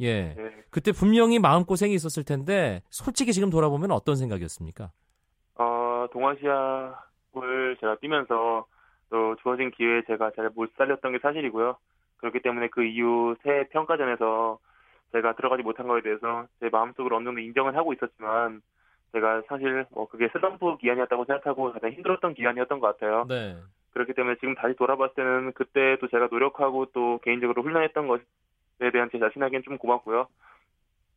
예. 0.00 0.34
네. 0.34 0.50
그때 0.70 0.90
분명히 0.92 1.38
마음고생이 1.38 1.94
있었을 1.94 2.24
텐데 2.24 2.82
솔직히 2.90 3.32
지금 3.32 3.48
돌아보면 3.50 3.92
어떤 3.92 4.16
생각이었습니까? 4.16 4.90
어, 5.54 6.06
동아시아를 6.12 7.76
제가 7.80 7.96
뛰면서 8.00 8.66
또 9.10 9.36
주어진 9.42 9.70
기회에 9.70 10.02
제가 10.06 10.32
잘 10.34 10.50
못 10.54 10.70
살렸던 10.76 11.12
게 11.12 11.18
사실이고요. 11.20 11.76
그렇기 12.18 12.40
때문에 12.40 12.68
그 12.68 12.84
이후 12.84 13.36
새 13.42 13.68
평가전에서 13.70 14.58
제가 15.12 15.34
들어가지 15.34 15.62
못한 15.62 15.86
거에 15.88 16.02
대해서 16.02 16.46
제 16.60 16.68
마음속으로 16.68 17.16
어느 17.16 17.24
정도 17.24 17.40
인정을 17.40 17.76
하고 17.76 17.92
있었지만 17.92 18.60
제가 19.12 19.42
사실 19.48 19.86
뭐 19.90 20.06
그게 20.08 20.28
슬럼프 20.28 20.76
기간이었다고 20.76 21.24
생각하고 21.24 21.72
가장 21.72 21.90
힘들었던 21.90 22.34
기간이었던 22.34 22.80
것 22.80 22.98
같아요. 22.98 23.24
네. 23.28 23.56
그렇기 23.92 24.12
때문에 24.12 24.36
지금 24.36 24.54
다시 24.54 24.76
돌아봤을 24.76 25.14
때는 25.14 25.52
그때 25.52 25.96
또 26.00 26.08
제가 26.08 26.28
노력하고 26.30 26.86
또 26.92 27.18
개인적으로 27.24 27.62
훈련했던 27.62 28.06
것에 28.06 28.90
대한 28.92 29.08
제 29.10 29.18
자신에겐 29.18 29.62
좀 29.62 29.78
고맙고요. 29.78 30.26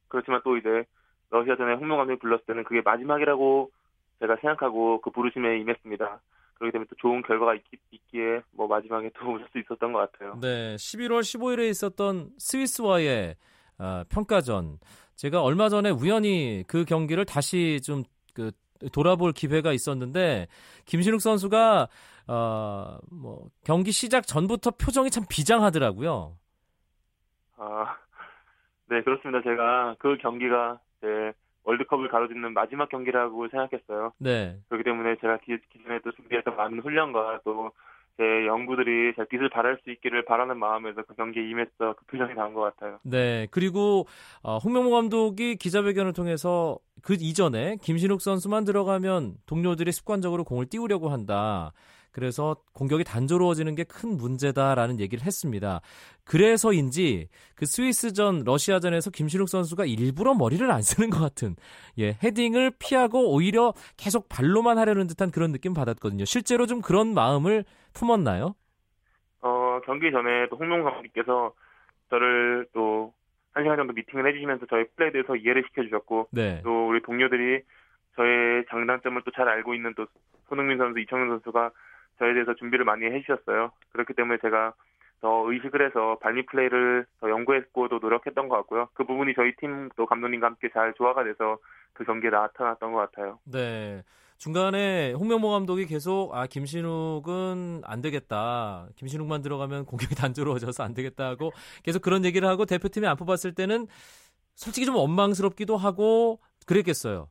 그렇지만 0.07 0.41
또 0.43 0.57
이제 0.57 0.85
러시아전에 1.29 1.73
홍명 1.75 1.97
감독이 1.97 2.19
불렀을 2.19 2.45
때는 2.45 2.63
그게 2.63 2.81
마지막이라고 2.81 3.71
제가 4.19 4.37
생각하고 4.37 5.01
그 5.01 5.09
부르심에 5.09 5.57
임했습니다. 5.59 6.19
그렇기 6.61 6.71
때문에 6.71 6.87
또 6.89 6.95
좋은 6.97 7.21
결과가 7.23 7.55
있기, 7.55 7.77
있기에 7.91 8.41
뭐 8.51 8.67
마지막에 8.67 9.09
또 9.19 9.33
웃을 9.33 9.47
수 9.51 9.59
있었던 9.59 9.91
것 9.91 10.11
같아요. 10.11 10.37
네, 10.39 10.75
11월 10.75 11.21
15일에 11.21 11.69
있었던 11.69 12.29
스위스와의 12.37 13.35
어, 13.79 14.03
평가전. 14.09 14.79
제가 15.15 15.41
얼마 15.43 15.69
전에 15.69 15.89
우연히 15.89 16.63
그 16.67 16.85
경기를 16.85 17.25
다시 17.25 17.79
좀 17.83 18.03
그 18.33 18.51
돌아볼 18.91 19.33
기회가 19.33 19.73
있었는데 19.73 20.47
김신욱 20.85 21.21
선수가 21.21 21.87
어, 22.27 22.97
뭐 23.11 23.49
경기 23.63 23.91
시작 23.91 24.25
전부터 24.25 24.71
표정이 24.71 25.09
참 25.09 25.23
비장하더라고요. 25.29 26.35
아, 27.57 27.97
네 28.89 29.01
그렇습니다. 29.03 29.41
제가 29.43 29.95
그 29.99 30.17
경기가 30.17 30.79
제 31.01 31.33
월드컵을 31.63 32.09
가로짓는 32.09 32.53
마지막 32.53 32.89
경기라고 32.89 33.47
생각했어요. 33.49 34.13
네. 34.17 34.57
그렇기 34.69 34.83
때문에 34.83 35.15
제가 35.21 35.37
기, 35.37 35.57
기존에 35.71 35.99
또 36.03 36.11
준비했던 36.11 36.55
많은 36.55 36.79
훈련과 36.81 37.41
또 37.43 37.71
제 38.17 38.45
연구들이 38.45 39.13
제 39.15 39.25
빛을 39.25 39.49
발할 39.49 39.79
수 39.83 39.89
있기를 39.89 40.25
바라는 40.25 40.59
마음에서 40.59 41.01
그 41.07 41.15
경기에 41.15 41.49
임했어 41.49 41.95
그 41.97 42.05
표정이 42.05 42.33
나온 42.35 42.53
것 42.53 42.61
같아요. 42.61 42.99
네. 43.03 43.47
그리고 43.51 44.05
어, 44.43 44.57
홍명보 44.57 44.91
감독이 44.91 45.55
기자회견을 45.55 46.13
통해서 46.13 46.77
그 47.01 47.15
이전에 47.19 47.77
김신욱 47.81 48.21
선수만 48.21 48.63
들어가면 48.65 49.37
동료들이 49.45 49.91
습관적으로 49.91 50.43
공을 50.43 50.67
띄우려고 50.67 51.09
한다. 51.09 51.71
그래서 52.11 52.55
공격이 52.73 53.03
단조로워지는 53.03 53.75
게 53.75 53.83
큰 53.83 54.17
문제다라는 54.17 54.99
얘기를 54.99 55.25
했습니다. 55.25 55.81
그래서인지 56.23 57.27
그 57.55 57.65
스위스전, 57.65 58.43
러시아전에서 58.45 59.11
김신욱 59.11 59.49
선수가 59.49 59.85
일부러 59.85 60.33
머리를 60.33 60.69
안 60.71 60.81
쓰는 60.81 61.09
것 61.09 61.19
같은 61.19 61.55
예 61.97 62.17
헤딩을 62.23 62.73
피하고 62.79 63.33
오히려 63.33 63.73
계속 63.97 64.29
발로만 64.29 64.77
하려는 64.77 65.07
듯한 65.07 65.31
그런 65.31 65.51
느낌 65.51 65.73
받았거든요. 65.73 66.25
실제로 66.25 66.65
좀 66.65 66.81
그런 66.81 67.13
마음을 67.13 67.65
품었나요? 67.93 68.55
어 69.41 69.81
경기 69.85 70.11
전에 70.11 70.47
또 70.49 70.55
홍명 70.57 70.83
감독님께서 70.83 71.53
저를 72.09 72.67
또 72.73 73.13
한 73.53 73.63
시간 73.63 73.77
정도 73.77 73.93
미팅을 73.93 74.27
해주시면서 74.27 74.65
저희 74.67 74.85
플레이에 74.95 75.11
대해서 75.11 75.35
이해를 75.35 75.63
시켜주셨고 75.67 76.29
네. 76.31 76.61
또 76.63 76.87
우리 76.87 77.01
동료들이 77.01 77.61
저의 78.15 78.65
장단점을 78.69 79.21
또 79.23 79.31
잘 79.31 79.47
알고 79.49 79.73
있는 79.73 79.93
또 79.95 80.05
손흥민 80.47 80.77
선수, 80.77 80.99
이청용 80.99 81.29
선수가 81.29 81.71
저에 82.19 82.33
대해서 82.33 82.53
준비를 82.55 82.85
많이 82.85 83.05
해주셨어요. 83.05 83.71
그렇기 83.91 84.13
때문에 84.13 84.37
제가 84.41 84.73
더 85.21 85.51
의식을 85.51 85.85
해서 85.85 86.17
발리 86.19 86.45
플레이를 86.45 87.05
더 87.19 87.29
연구했고 87.29 87.87
또 87.89 87.99
노력했던 87.99 88.49
것 88.49 88.55
같고요. 88.57 88.89
그 88.93 89.05
부분이 89.05 89.33
저희 89.35 89.55
팀또 89.55 90.05
감독님과 90.07 90.47
함께 90.47 90.69
잘 90.73 90.93
조화가 90.95 91.23
돼서 91.23 91.59
그 91.93 92.03
경기에 92.03 92.31
나타났던 92.31 92.91
것 92.91 93.11
같아요. 93.11 93.39
네. 93.45 94.03
중간에 94.37 95.13
홍명보 95.13 95.51
감독이 95.51 95.85
계속 95.85 96.33
아 96.33 96.47
김신욱은 96.47 97.83
안 97.85 98.01
되겠다. 98.01 98.87
김신욱만 98.95 99.43
들어가면 99.43 99.85
공격이 99.85 100.15
단조로워져서 100.17 100.83
안 100.83 100.95
되겠다 100.95 101.27
하고 101.27 101.51
계속 101.83 102.01
그런 102.01 102.25
얘기를 102.25 102.47
하고 102.47 102.65
대표팀에 102.65 103.07
안 103.07 103.15
뽑았을 103.15 103.53
때는 103.53 103.85
솔직히 104.55 104.87
좀 104.87 104.95
원망스럽기도 104.95 105.77
하고 105.77 106.39
그랬겠어요. 106.65 107.27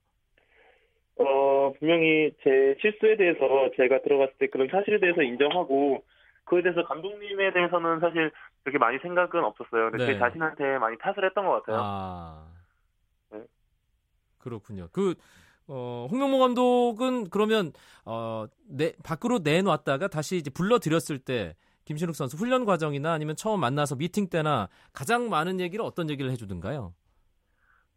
어, 1.21 1.73
분명히 1.79 2.33
제 2.43 2.77
실수에 2.81 3.17
대해서 3.17 3.71
제가 3.77 4.01
들어갔을 4.03 4.35
때 4.39 4.47
그런 4.47 4.69
사실에 4.69 4.99
대해서 4.99 5.23
인정하고 5.23 6.03
그에 6.45 6.63
대해서 6.63 6.85
감독님에 6.85 7.53
대해서는 7.53 8.01
사실 8.01 8.31
그렇게 8.63 8.79
많이 8.79 8.99
생각은 8.99 9.45
없었어요. 9.45 9.91
근데 9.91 10.07
네. 10.07 10.13
제 10.13 10.19
자신한테 10.19 10.79
많이 10.79 10.97
탓을 10.99 11.25
했던 11.25 11.47
것 11.47 11.63
같아요. 11.63 11.81
아. 11.83 12.47
네. 13.33 13.43
그렇군요. 14.39 14.89
그 14.93 15.15
어, 15.69 16.09
홍명보 16.11 16.39
감독은 16.39 17.31
그러면 17.31 17.73
어, 18.05 18.47
내 18.67 18.95
밖으로 19.05 19.41
내놨다가 19.41 20.09
다시 20.09 20.37
이제 20.37 20.51
불러들였을 20.51 21.19
때 21.19 21.55
김신욱 21.85 22.17
선수 22.17 22.37
훈련 22.37 22.65
과정이나 22.65 23.13
아니면 23.13 23.37
처음 23.37 23.61
만나서 23.61 23.97
미팅 23.97 24.29
때나 24.29 24.69
가장 24.93 25.29
많은 25.29 25.61
얘기를 25.61 25.85
어떤 25.85 26.09
얘기를 26.09 26.31
해주든가요? 26.31 26.95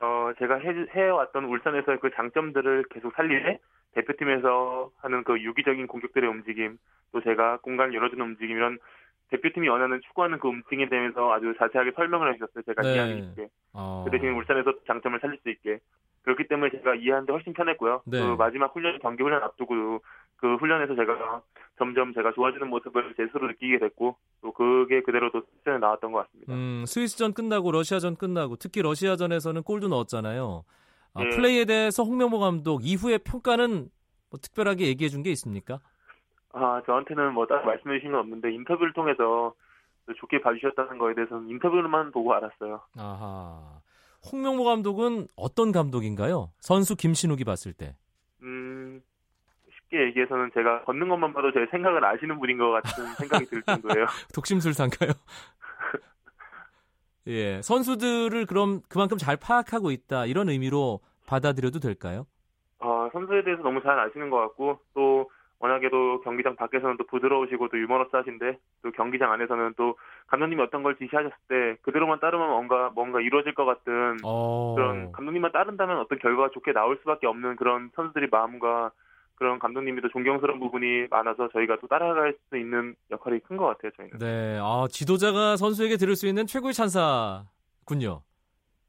어, 0.03 0.33
제가 0.37 0.55
해, 0.57 0.85
해왔던 0.91 1.45
울산에서의 1.45 1.99
그 1.99 2.11
장점들을 2.11 2.85
계속 2.91 3.13
살리되 3.15 3.59
대표팀에서 3.93 4.91
하는 4.97 5.23
그 5.23 5.41
유기적인 5.41 5.87
공격들의 5.87 6.29
움직임, 6.29 6.77
또 7.13 7.21
제가 7.21 7.59
공간을 7.61 7.93
열어주는 7.93 8.23
움직임, 8.25 8.57
이런 8.57 8.79
대표팀이 9.29 9.69
원하는 9.69 10.01
추구하는 10.01 10.39
그 10.39 10.49
움직임에 10.49 10.89
대해서 10.89 11.31
아주 11.31 11.53
자세하게 11.57 11.91
설명을 11.95 12.33
해주셨어요. 12.33 12.63
제가 12.63 12.81
네. 12.81 12.93
이해하기 12.93 13.21
쉽게. 13.21 13.47
어, 13.73 14.03
그 14.05 14.11
대신 14.11 14.29
울산에서 14.35 14.73
장점을 14.85 15.19
살릴 15.19 15.39
수 15.39 15.49
있게. 15.49 15.79
그렇기 16.23 16.47
때문에 16.47 16.71
제가 16.71 16.95
이해하는데 16.95 17.31
훨씬 17.31 17.53
편했고요. 17.53 18.01
네. 18.05 18.19
그 18.19 18.35
마지막 18.35 18.75
훈련, 18.75 18.99
경기 18.99 19.23
훈련 19.23 19.41
앞두고 19.43 20.01
그 20.43 20.55
훈련에서 20.57 20.93
제가 20.95 21.41
점점 21.77 22.13
제가 22.13 22.33
좋아지는 22.33 22.67
모습을 22.69 23.13
제 23.15 23.25
스스로 23.27 23.47
느끼게 23.47 23.79
됐고, 23.79 24.17
또 24.41 24.51
그게 24.51 25.01
그대로 25.01 25.31
또 25.31 25.41
실전에 25.55 25.77
나왔던 25.77 26.11
것 26.11 26.25
같습니다. 26.25 26.51
음, 26.53 26.83
스위스전 26.85 27.33
끝나고 27.33 27.71
러시아전 27.71 28.17
끝나고 28.17 28.57
특히 28.57 28.81
러시아전에서는 28.81 29.63
골도 29.63 29.87
넣었잖아요. 29.87 30.65
아, 31.13 31.23
네. 31.23 31.29
플레이에 31.29 31.63
대해서 31.63 32.03
홍명보 32.03 32.39
감독 32.39 32.81
이후의 32.85 33.19
평가는 33.19 33.87
뭐 34.31 34.39
특별하게 34.41 34.87
얘기해 34.87 35.07
준 35.09 35.23
게 35.23 35.31
있습니까? 35.31 35.79
아, 36.51 36.81
저한테는 36.85 37.33
뭐 37.33 37.45
따로 37.47 37.63
말씀해 37.65 37.99
주신 37.99 38.11
건 38.11 38.19
없는데 38.19 38.51
인터뷰를 38.51 38.91
통해서 38.91 39.53
또 40.05 40.13
좋게 40.17 40.41
봐주셨다는 40.41 40.97
거에 40.97 41.15
대해서는 41.15 41.47
인터뷰만 41.47 42.11
보고 42.11 42.33
알았어요. 42.33 42.81
아하. 42.97 43.79
홍명보 44.29 44.65
감독은 44.65 45.27
어떤 45.37 45.71
감독인가요? 45.71 46.51
선수 46.59 46.97
김신욱이 46.97 47.45
봤을 47.45 47.71
때. 47.71 47.95
음, 49.93 49.93
쉽게 49.93 50.05
얘기해서는 50.07 50.51
제가 50.53 50.83
걷는 50.83 51.07
것만 51.07 51.33
봐도 51.33 51.51
제 51.53 51.65
생각을 51.69 52.03
아시는 52.03 52.39
분인 52.39 52.57
것 52.57 52.71
같은 52.71 53.05
생각이 53.15 53.45
들 53.45 53.61
정도예요. 53.61 54.07
독심술사인가요? 54.33 55.11
예, 57.27 57.61
선수들을 57.61 58.45
그럼 58.47 58.81
그만큼 58.89 59.17
잘 59.17 59.37
파악하고 59.37 59.91
있다 59.91 60.25
이런 60.25 60.49
의미로 60.49 60.99
받아들여도 61.27 61.79
될까요? 61.79 62.25
아, 62.79 63.09
선수에 63.13 63.43
대해서 63.43 63.63
너무 63.63 63.81
잘 63.81 63.97
아시는 63.97 64.29
것 64.29 64.37
같고 64.39 64.79
또 64.93 65.29
워낙에도 65.59 66.19
경기장 66.21 66.57
밖에서는 66.57 66.97
또 66.97 67.05
부드러우시고 67.05 67.69
또 67.69 67.79
유머러스하신데 67.79 68.57
또 68.81 68.91
경기장 68.91 69.31
안에서는 69.31 69.75
또 69.77 69.95
감독님이 70.27 70.61
어떤 70.61 70.83
걸 70.83 70.97
지시하셨을 70.97 71.37
때 71.47 71.77
그대로만 71.83 72.19
따르면 72.19 72.49
뭔가 72.49 72.91
뭔가 72.93 73.21
이루어질 73.21 73.53
것 73.53 73.63
같은 73.63 74.17
어. 74.25 74.73
그런 74.75 75.13
감독님만 75.13 75.53
따른다면 75.53 75.99
어떤 75.99 76.19
결과가 76.19 76.49
좋게 76.49 76.73
나올 76.73 76.97
수밖에 76.97 77.27
없는 77.27 77.55
그런 77.55 77.91
선수들의 77.95 78.27
마음과 78.29 78.91
그런 79.35 79.59
감독님이 79.59 80.01
더 80.01 80.07
존경스러운 80.09 80.59
부분이 80.59 81.07
많아서 81.09 81.49
저희가 81.49 81.77
또 81.81 81.87
따라갈 81.87 82.35
수 82.49 82.57
있는 82.57 82.95
역할이 83.11 83.39
큰 83.41 83.57
것 83.57 83.65
같아요 83.65 83.91
저희는. 83.97 84.17
네, 84.19 84.59
아, 84.61 84.87
지도자가 84.89 85.57
선수에게 85.57 85.97
들을 85.97 86.15
수 86.15 86.27
있는 86.27 86.45
최고의 86.45 86.73
찬사군요. 86.73 88.21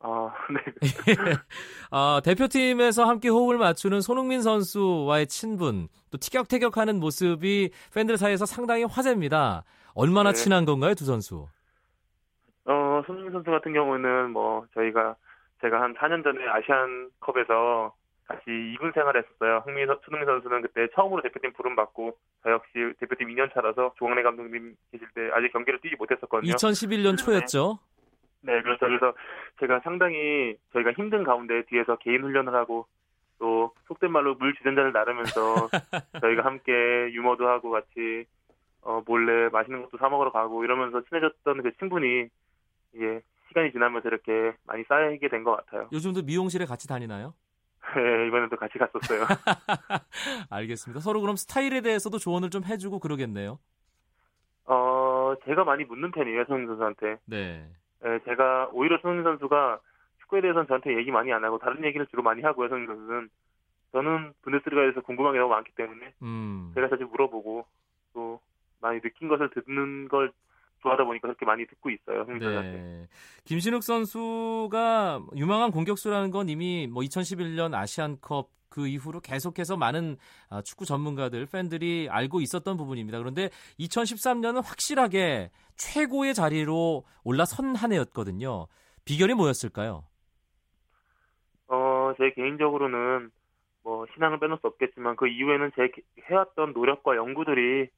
아, 0.00 0.30
네. 0.52 0.60
아, 1.90 2.20
대표팀에서 2.24 3.04
함께 3.04 3.28
호흡을 3.30 3.56
맞추는 3.58 4.00
손흥민 4.02 4.42
선수와의 4.42 5.26
친분, 5.28 5.88
또 6.10 6.18
티격태격하는 6.18 7.00
모습이 7.00 7.70
팬들 7.94 8.16
사이에서 8.18 8.44
상당히 8.46 8.84
화제입니다. 8.84 9.64
얼마나 9.94 10.30
네. 10.32 10.34
친한 10.36 10.64
건가요, 10.66 10.94
두 10.94 11.04
선수? 11.06 11.48
어, 12.66 13.02
손흥민 13.06 13.32
선수 13.32 13.50
같은 13.50 13.72
경우는 13.72 14.30
뭐 14.30 14.66
저희가 14.74 15.16
제가 15.62 15.80
한 15.80 15.94
4년 15.94 16.22
전에 16.22 16.46
아시안컵에서 16.48 17.94
같이 18.26 18.44
2군 18.48 18.94
생활했었어요. 18.94 19.62
흥민 19.66 19.86
선- 19.86 19.98
손흥민 20.04 20.26
선수는 20.26 20.62
그때 20.62 20.88
처음으로 20.94 21.22
대표팀 21.22 21.52
부름 21.52 21.76
받고 21.76 22.16
저 22.42 22.50
역시 22.50 22.70
대표팀 22.98 23.28
2년 23.28 23.52
차라서 23.52 23.92
조광래 23.98 24.22
감독님 24.22 24.74
계실 24.92 25.06
때 25.14 25.30
아직 25.34 25.52
경기를 25.52 25.80
뛰지 25.80 25.96
못했었거든요. 25.96 26.52
2011년 26.52 27.18
초였죠? 27.18 27.78
네, 28.40 28.60
그렇죠. 28.62 28.86
그래서 28.86 29.12
제가 29.60 29.80
상당히 29.80 30.56
저희가 30.72 30.92
힘든 30.92 31.22
가운데 31.24 31.62
뒤에서 31.66 31.96
개인 31.96 32.22
훈련을 32.22 32.54
하고 32.54 32.86
또 33.38 33.72
속된 33.88 34.10
말로 34.12 34.34
물 34.36 34.54
주전자를 34.54 34.92
나르면서 34.92 35.68
저희가 36.22 36.44
함께 36.44 36.72
유머도 37.12 37.46
하고 37.48 37.70
같이 37.70 38.24
어, 38.82 39.02
몰래 39.06 39.48
맛있는 39.50 39.82
것도 39.82 39.96
사 39.98 40.08
먹으러 40.08 40.30
가고 40.30 40.62
이러면서 40.64 41.02
친해졌던 41.08 41.62
그 41.62 41.72
친분이 41.78 42.28
이게 42.94 43.20
시간이 43.48 43.72
지나면서 43.72 44.08
이렇게 44.08 44.52
많이 44.66 44.84
쌓이게 44.84 45.28
된 45.28 45.42
것 45.44 45.56
같아요. 45.56 45.88
요즘도 45.92 46.22
미용실에 46.22 46.64
같이 46.66 46.86
다니나요? 46.88 47.34
네, 47.96 48.26
이번에도 48.26 48.56
같이 48.56 48.78
갔었어요. 48.78 49.24
알겠습니다. 50.50 51.00
서로 51.00 51.20
그럼 51.20 51.36
스타일에 51.36 51.80
대해서도 51.80 52.18
조언을 52.18 52.50
좀 52.50 52.64
해주고 52.64 52.98
그러겠네요. 52.98 53.58
어, 54.66 55.34
제가 55.44 55.64
많이 55.64 55.84
묻는 55.84 56.10
편이에요, 56.10 56.44
손흥민 56.44 56.68
선수한테. 56.68 57.18
네. 57.26 57.68
예, 58.04 58.20
제가 58.24 58.70
오히려 58.72 58.98
손흥민 59.02 59.24
선수가 59.24 59.80
축구에 60.20 60.40
대해서는 60.40 60.66
저한테 60.66 60.96
얘기 60.96 61.10
많이 61.10 61.32
안 61.32 61.44
하고 61.44 61.58
다른 61.58 61.84
얘기를 61.84 62.06
주로 62.06 62.22
많이 62.22 62.42
하고요, 62.42 62.68
손흥민 62.68 62.96
선수는. 62.96 63.28
저는 63.92 64.32
분데스리가에서 64.42 65.02
궁금한 65.02 65.34
게 65.34 65.38
너무 65.38 65.50
많기 65.50 65.72
때문에 65.76 66.14
음. 66.22 66.72
제가 66.74 66.88
자주 66.88 67.04
물어보고 67.04 67.64
또 68.12 68.40
많이 68.80 69.00
느낀 69.00 69.28
것을 69.28 69.50
듣는 69.50 70.08
걸 70.08 70.32
좋아하다 70.84 71.04
보니까 71.04 71.28
그렇게 71.28 71.46
많이 71.46 71.66
듣고 71.66 71.90
있어요. 71.90 72.24
네. 72.24 73.06
김신욱 73.44 73.82
선수가 73.82 75.22
유망한 75.36 75.70
공격수라는 75.70 76.30
건 76.30 76.48
이미 76.48 76.86
뭐 76.86 77.02
2011년 77.02 77.74
아시안컵 77.74 78.50
그 78.68 78.86
이후로 78.86 79.20
계속해서 79.20 79.76
많은 79.76 80.16
아, 80.50 80.60
축구 80.60 80.84
전문가들, 80.84 81.46
팬들이 81.46 82.08
알고 82.10 82.40
있었던 82.40 82.76
부분입니다. 82.76 83.18
그런데 83.18 83.48
2013년은 83.78 84.62
확실하게 84.64 85.50
최고의 85.76 86.34
자리로 86.34 87.04
올라선 87.22 87.76
한 87.76 87.92
해였거든요. 87.92 88.66
비결이 89.04 89.34
뭐였을까요? 89.34 90.02
어, 91.68 92.12
제 92.18 92.32
개인적으로는 92.34 93.30
뭐 93.84 94.06
신앙을 94.14 94.40
빼놓을 94.40 94.58
수 94.60 94.66
없겠지만 94.66 95.14
그 95.16 95.28
이후에는 95.28 95.70
제 95.76 95.88
해왔던 96.28 96.72
노력과 96.72 97.16
연구들이 97.16 97.88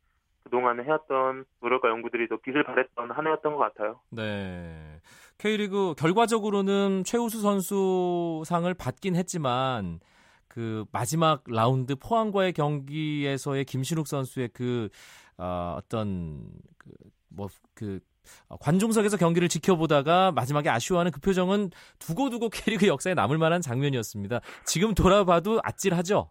그동안에 0.46 0.84
해왔던 0.84 1.44
노력과 1.60 1.88
연구들이 1.88 2.28
더 2.28 2.36
빛을 2.36 2.62
발했던 2.62 3.10
한 3.10 3.26
해였던 3.26 3.56
것 3.56 3.58
같아요. 3.58 4.00
네. 4.10 5.00
K리그 5.38 5.94
결과적으로는 5.98 7.02
최우수 7.04 7.40
선수상을 7.40 8.72
받긴 8.74 9.16
했지만 9.16 9.98
그 10.46 10.84
마지막 10.92 11.42
라운드 11.48 11.96
포항과의 11.96 12.52
경기에서의 12.52 13.64
김신욱 13.64 14.06
선수의 14.06 14.50
그 14.54 14.88
어, 15.36 15.74
어떤 15.78 16.44
그 16.78 16.90
뭐그 17.28 18.00
어, 18.48 18.56
관중석에서 18.56 19.16
경기를 19.16 19.48
지켜보다가 19.48 20.30
마지막에 20.32 20.70
아쉬워하는 20.70 21.10
그 21.10 21.20
표정은 21.20 21.70
두고두고 21.98 22.48
K리그 22.50 22.86
역사에 22.86 23.14
남을 23.14 23.36
만한 23.36 23.60
장면이었습니다. 23.60 24.40
지금 24.64 24.94
돌아봐도 24.94 25.60
아찔하죠? 25.64 26.30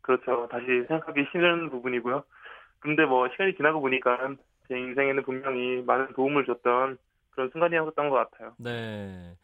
그렇죠. 0.00 0.48
다시 0.50 0.66
생각하기 0.88 1.20
싫은 1.30 1.70
부분이고요. 1.70 2.24
근데 2.80 3.04
뭐 3.04 3.28
시간이 3.30 3.56
지나고 3.56 3.80
보니까 3.80 4.16
제 4.68 4.78
인생에는 4.78 5.22
분명히 5.22 5.82
많은 5.82 6.12
도움을 6.14 6.44
줬던 6.46 6.98
그런 7.30 7.50
순간이었던 7.50 8.10
것 8.10 8.16
같아요. 8.16 8.54
네. 8.58 9.36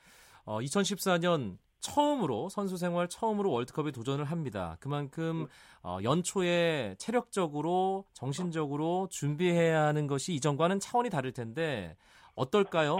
어, 0.44 0.61
2014년 0.61 1.59
처음으로 1.81 2.49
선수 2.49 2.77
생활 2.77 3.09
처음으로 3.09 3.51
월드컵에 3.51 3.92
도전을 3.92 4.25
합니다. 4.25 4.77
그만큼 4.81 5.46
어, 5.83 5.99
연초에 6.03 6.96
체력적으로 6.99 8.05
정신적으로 8.12 9.09
준비해야 9.11 9.85
하는 9.85 10.07
것이 10.07 10.33
이전과는 10.35 10.81
차원이 10.81 11.11
다를 11.11 11.33
텐데 11.33 11.96
어떨까요? 12.35 12.99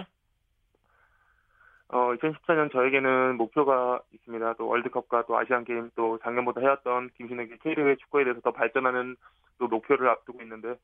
어, 1.88 2.14
2014년 2.14 2.72
저에게는 2.72 3.37
목표가 3.37 4.01
있습니다. 4.12 4.55
또 4.55 4.66
월드컵과 4.66 5.25
또 5.27 5.38
아시안 5.38 5.64
게임 5.64 5.90
또 5.94 6.18
작년보다 6.18 6.61
해왔던 6.61 7.11
김신욱의 7.16 7.59
K리그 7.62 7.96
축구에 7.96 8.25
대해서 8.25 8.40
더 8.40 8.51
발전하는 8.51 9.16
또 9.59 9.68
목표를 9.68 10.09
앞두고 10.09 10.42
있는데 10.42 10.75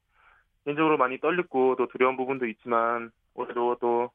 개인적으로 0.64 0.96
많이 0.96 1.18
떨리고 1.18 1.74
또 1.76 1.88
두려운 1.88 2.16
부분도 2.16 2.46
있지만 2.46 3.10
올해도 3.34 3.78
또 3.80 4.10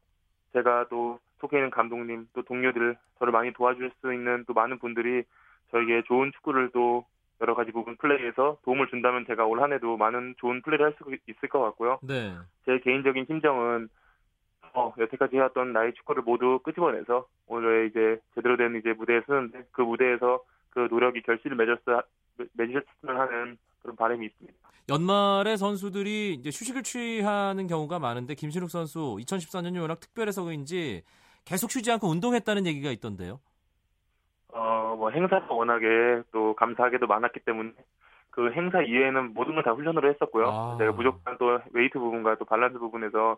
제가 0.53 0.87
또 0.89 1.19
속해 1.39 1.57
있는 1.57 1.69
감독님 1.69 2.27
또 2.33 2.41
동료들 2.43 2.97
저를 3.19 3.33
많이 3.33 3.51
도와줄 3.51 3.91
수 3.99 4.13
있는 4.13 4.45
또 4.47 4.53
많은 4.53 4.79
분들이 4.79 5.23
저에게 5.71 6.03
좋은 6.03 6.31
축구를 6.31 6.71
또 6.73 7.05
여러 7.41 7.53
가지 7.53 7.71
부분 7.71 7.97
플레이에서 7.97 8.57
도움을 8.63 8.87
준다면 8.87 9.25
제가 9.27 9.45
올 9.45 9.61
한해도 9.61 9.97
많은 9.97 10.35
좋은 10.37 10.61
플레이를 10.61 10.85
할 10.87 10.93
수 10.93 11.03
있을 11.27 11.49
것 11.49 11.61
같고요. 11.61 11.99
네. 12.01 12.33
제 12.65 12.79
개인적인 12.79 13.25
심정은 13.25 13.89
어, 14.73 14.93
여태까지 14.97 15.35
해왔던 15.35 15.73
나의 15.73 15.93
축구를 15.95 16.23
모두 16.23 16.59
끄집어내서 16.63 17.25
오늘 17.47 17.87
이제 17.89 18.19
제대로 18.35 18.57
된 18.57 18.75
이제 18.75 18.93
무대에 18.93 19.21
서는데 19.25 19.65
그 19.71 19.81
무대에서 19.81 20.43
그 20.69 20.87
노력이 20.89 21.21
결실을 21.23 21.57
맺었어 21.57 22.03
맺었으면 22.53 23.17
하는 23.19 23.57
그런 23.81 23.95
바람이 23.95 24.25
있습니다. 24.25 24.57
연말에 24.89 25.57
선수들이 25.57 26.35
이제 26.35 26.49
휴식을 26.49 26.83
취하는 26.83 27.67
경우가 27.67 27.99
많은데 27.99 28.35
김신욱 28.35 28.69
선수 28.69 29.17
2014년이 29.19 29.81
워낙 29.81 29.99
특별해서인지 29.99 31.03
계속 31.45 31.71
쉬지 31.71 31.91
않고 31.91 32.07
운동했다는 32.07 32.65
얘기가 32.67 32.91
있던데요. 32.91 33.39
어, 34.53 34.95
뭐 34.97 35.09
행사가 35.11 35.53
워낙에 35.53 36.21
또 36.31 36.53
감사하게도 36.55 37.05
많았기 37.07 37.41
때문에 37.41 37.71
그 38.31 38.51
행사 38.51 38.81
이외에는 38.81 39.33
모든 39.33 39.55
걸 39.55 39.63
다 39.63 39.71
훈련으로 39.71 40.09
했었고요. 40.09 40.47
아. 40.47 40.75
제가 40.77 40.91
무조건 40.91 41.37
또 41.37 41.59
웨이트 41.73 41.97
부분과 41.99 42.35
또 42.35 42.45
밸런스 42.45 42.77
부분에서 42.77 43.37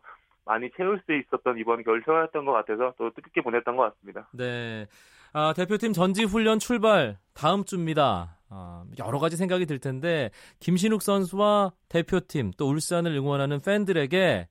많이 0.50 0.72
채울 0.76 1.00
수 1.06 1.14
있었던 1.14 1.60
이번 1.60 1.82
휴가였던 1.82 2.44
것 2.44 2.52
같아서 2.52 2.92
또 2.98 3.12
뜻깊게 3.12 3.42
보냈던 3.42 3.78
것 3.78 3.94
같습니다. 3.94 4.28
네. 4.34 4.88
아, 5.32 5.54
대표팀 5.56 5.94
전지 5.94 6.24
훈련 6.24 6.58
출발 6.58 7.18
다음 7.36 7.64
주입니다. 7.64 8.40
아, 8.50 8.84
여러 8.98 9.20
가지 9.20 9.38
생각이 9.38 9.68
들 9.68 9.78
텐데 9.78 10.32
김신욱 10.60 11.04
선수와 11.04 11.74
대표팀 11.88 12.54
또 12.58 12.68
울산을 12.68 13.12
응원하는 13.12 13.60
팬들에게 13.64 14.48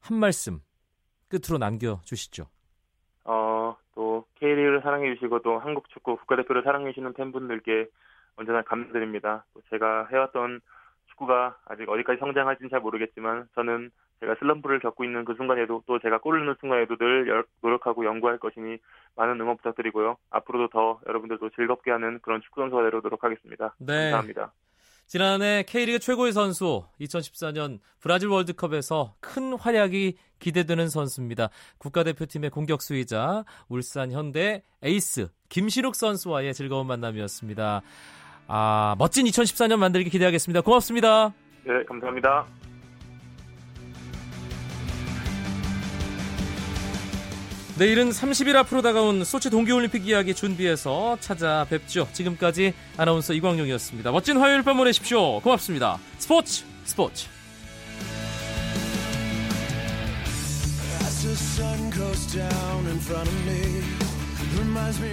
한 0.00 0.18
말씀 0.18 0.60
끝으로 1.30 1.56
남겨 1.58 2.02
주시죠. 2.04 2.44
어, 3.24 3.74
또 3.94 4.26
K리그를 4.34 4.82
사랑해 4.82 5.14
주시고 5.14 5.40
또 5.40 5.58
한국 5.58 5.88
축구 5.88 6.16
국가대표를 6.18 6.62
사랑해 6.62 6.90
주시는 6.90 7.14
팬분들께 7.14 7.88
언제나 8.36 8.60
감사드립니다. 8.60 9.46
또 9.54 9.62
제가 9.70 10.08
해왔던 10.12 10.60
축구가 11.06 11.56
아직 11.64 11.88
어디까지 11.88 12.18
성장할지는 12.20 12.68
잘 12.68 12.80
모르겠지만 12.80 13.48
저는 13.54 13.90
제가 14.20 14.34
슬럼프를 14.38 14.80
겪고 14.80 15.04
있는 15.04 15.24
그 15.24 15.34
순간에도 15.36 15.82
또 15.86 15.98
제가 15.98 16.18
골을 16.18 16.40
넣는 16.40 16.56
순간에도 16.60 16.96
늘 16.96 17.44
노력하고 17.62 18.04
연구할 18.04 18.38
것이니 18.38 18.78
많은 19.16 19.40
응원 19.40 19.56
부탁드리고요. 19.58 20.16
앞으로도 20.30 20.68
더 20.68 21.00
여러분들도 21.08 21.50
즐겁게 21.50 21.90
하는 21.90 22.18
그런 22.20 22.40
축구 22.42 22.62
선수가 22.62 22.82
되도록 22.82 23.04
노력하겠습니다. 23.04 23.74
네. 23.78 24.10
감사합니다. 24.10 24.52
지난해 25.06 25.64
K리그 25.66 26.00
최고의 26.00 26.32
선수 26.32 26.84
2014년 27.00 27.78
브라질 27.98 28.28
월드컵에서 28.28 29.14
큰 29.20 29.54
활약이 29.54 30.18
기대되는 30.38 30.88
선수입니다. 30.88 31.48
국가대표팀의 31.78 32.50
공격수이자 32.50 33.44
울산 33.70 34.12
현대 34.12 34.62
에이스 34.82 35.28
김신욱 35.48 35.94
선수와의 35.96 36.52
즐거운 36.52 36.86
만남이었습니다. 36.86 37.80
아, 38.48 38.96
멋진 38.98 39.24
2014년 39.24 39.78
만들기 39.78 40.10
기대하겠습니다. 40.10 40.60
고맙습니다. 40.60 41.32
네, 41.64 41.84
감사합니다. 41.84 42.46
내일은 47.78 48.10
30일 48.10 48.56
앞으로 48.56 48.82
다가온 48.82 49.24
소치 49.24 49.50
동계올림픽 49.50 50.06
이야기 50.06 50.34
준비해서 50.34 51.16
찾아뵙죠. 51.20 52.08
지금까지 52.12 52.74
아나운서 52.96 53.32
이광용이었습니다. 53.32 54.10
멋진 54.10 54.36
화요일 54.36 54.62
밤 54.62 54.76
보내십시오. 54.76 55.40
고맙습니다. 55.40 55.98
스포츠 56.18 56.64
스포츠 56.84 57.28
the 61.28 61.36
sun 61.36 61.90
goes 61.90 62.32
down 62.32 62.86
in 62.86 62.98
front 63.00 63.28
of 63.28 63.46
me, 63.46 63.82
reminds 64.56 65.00
me 65.00 65.10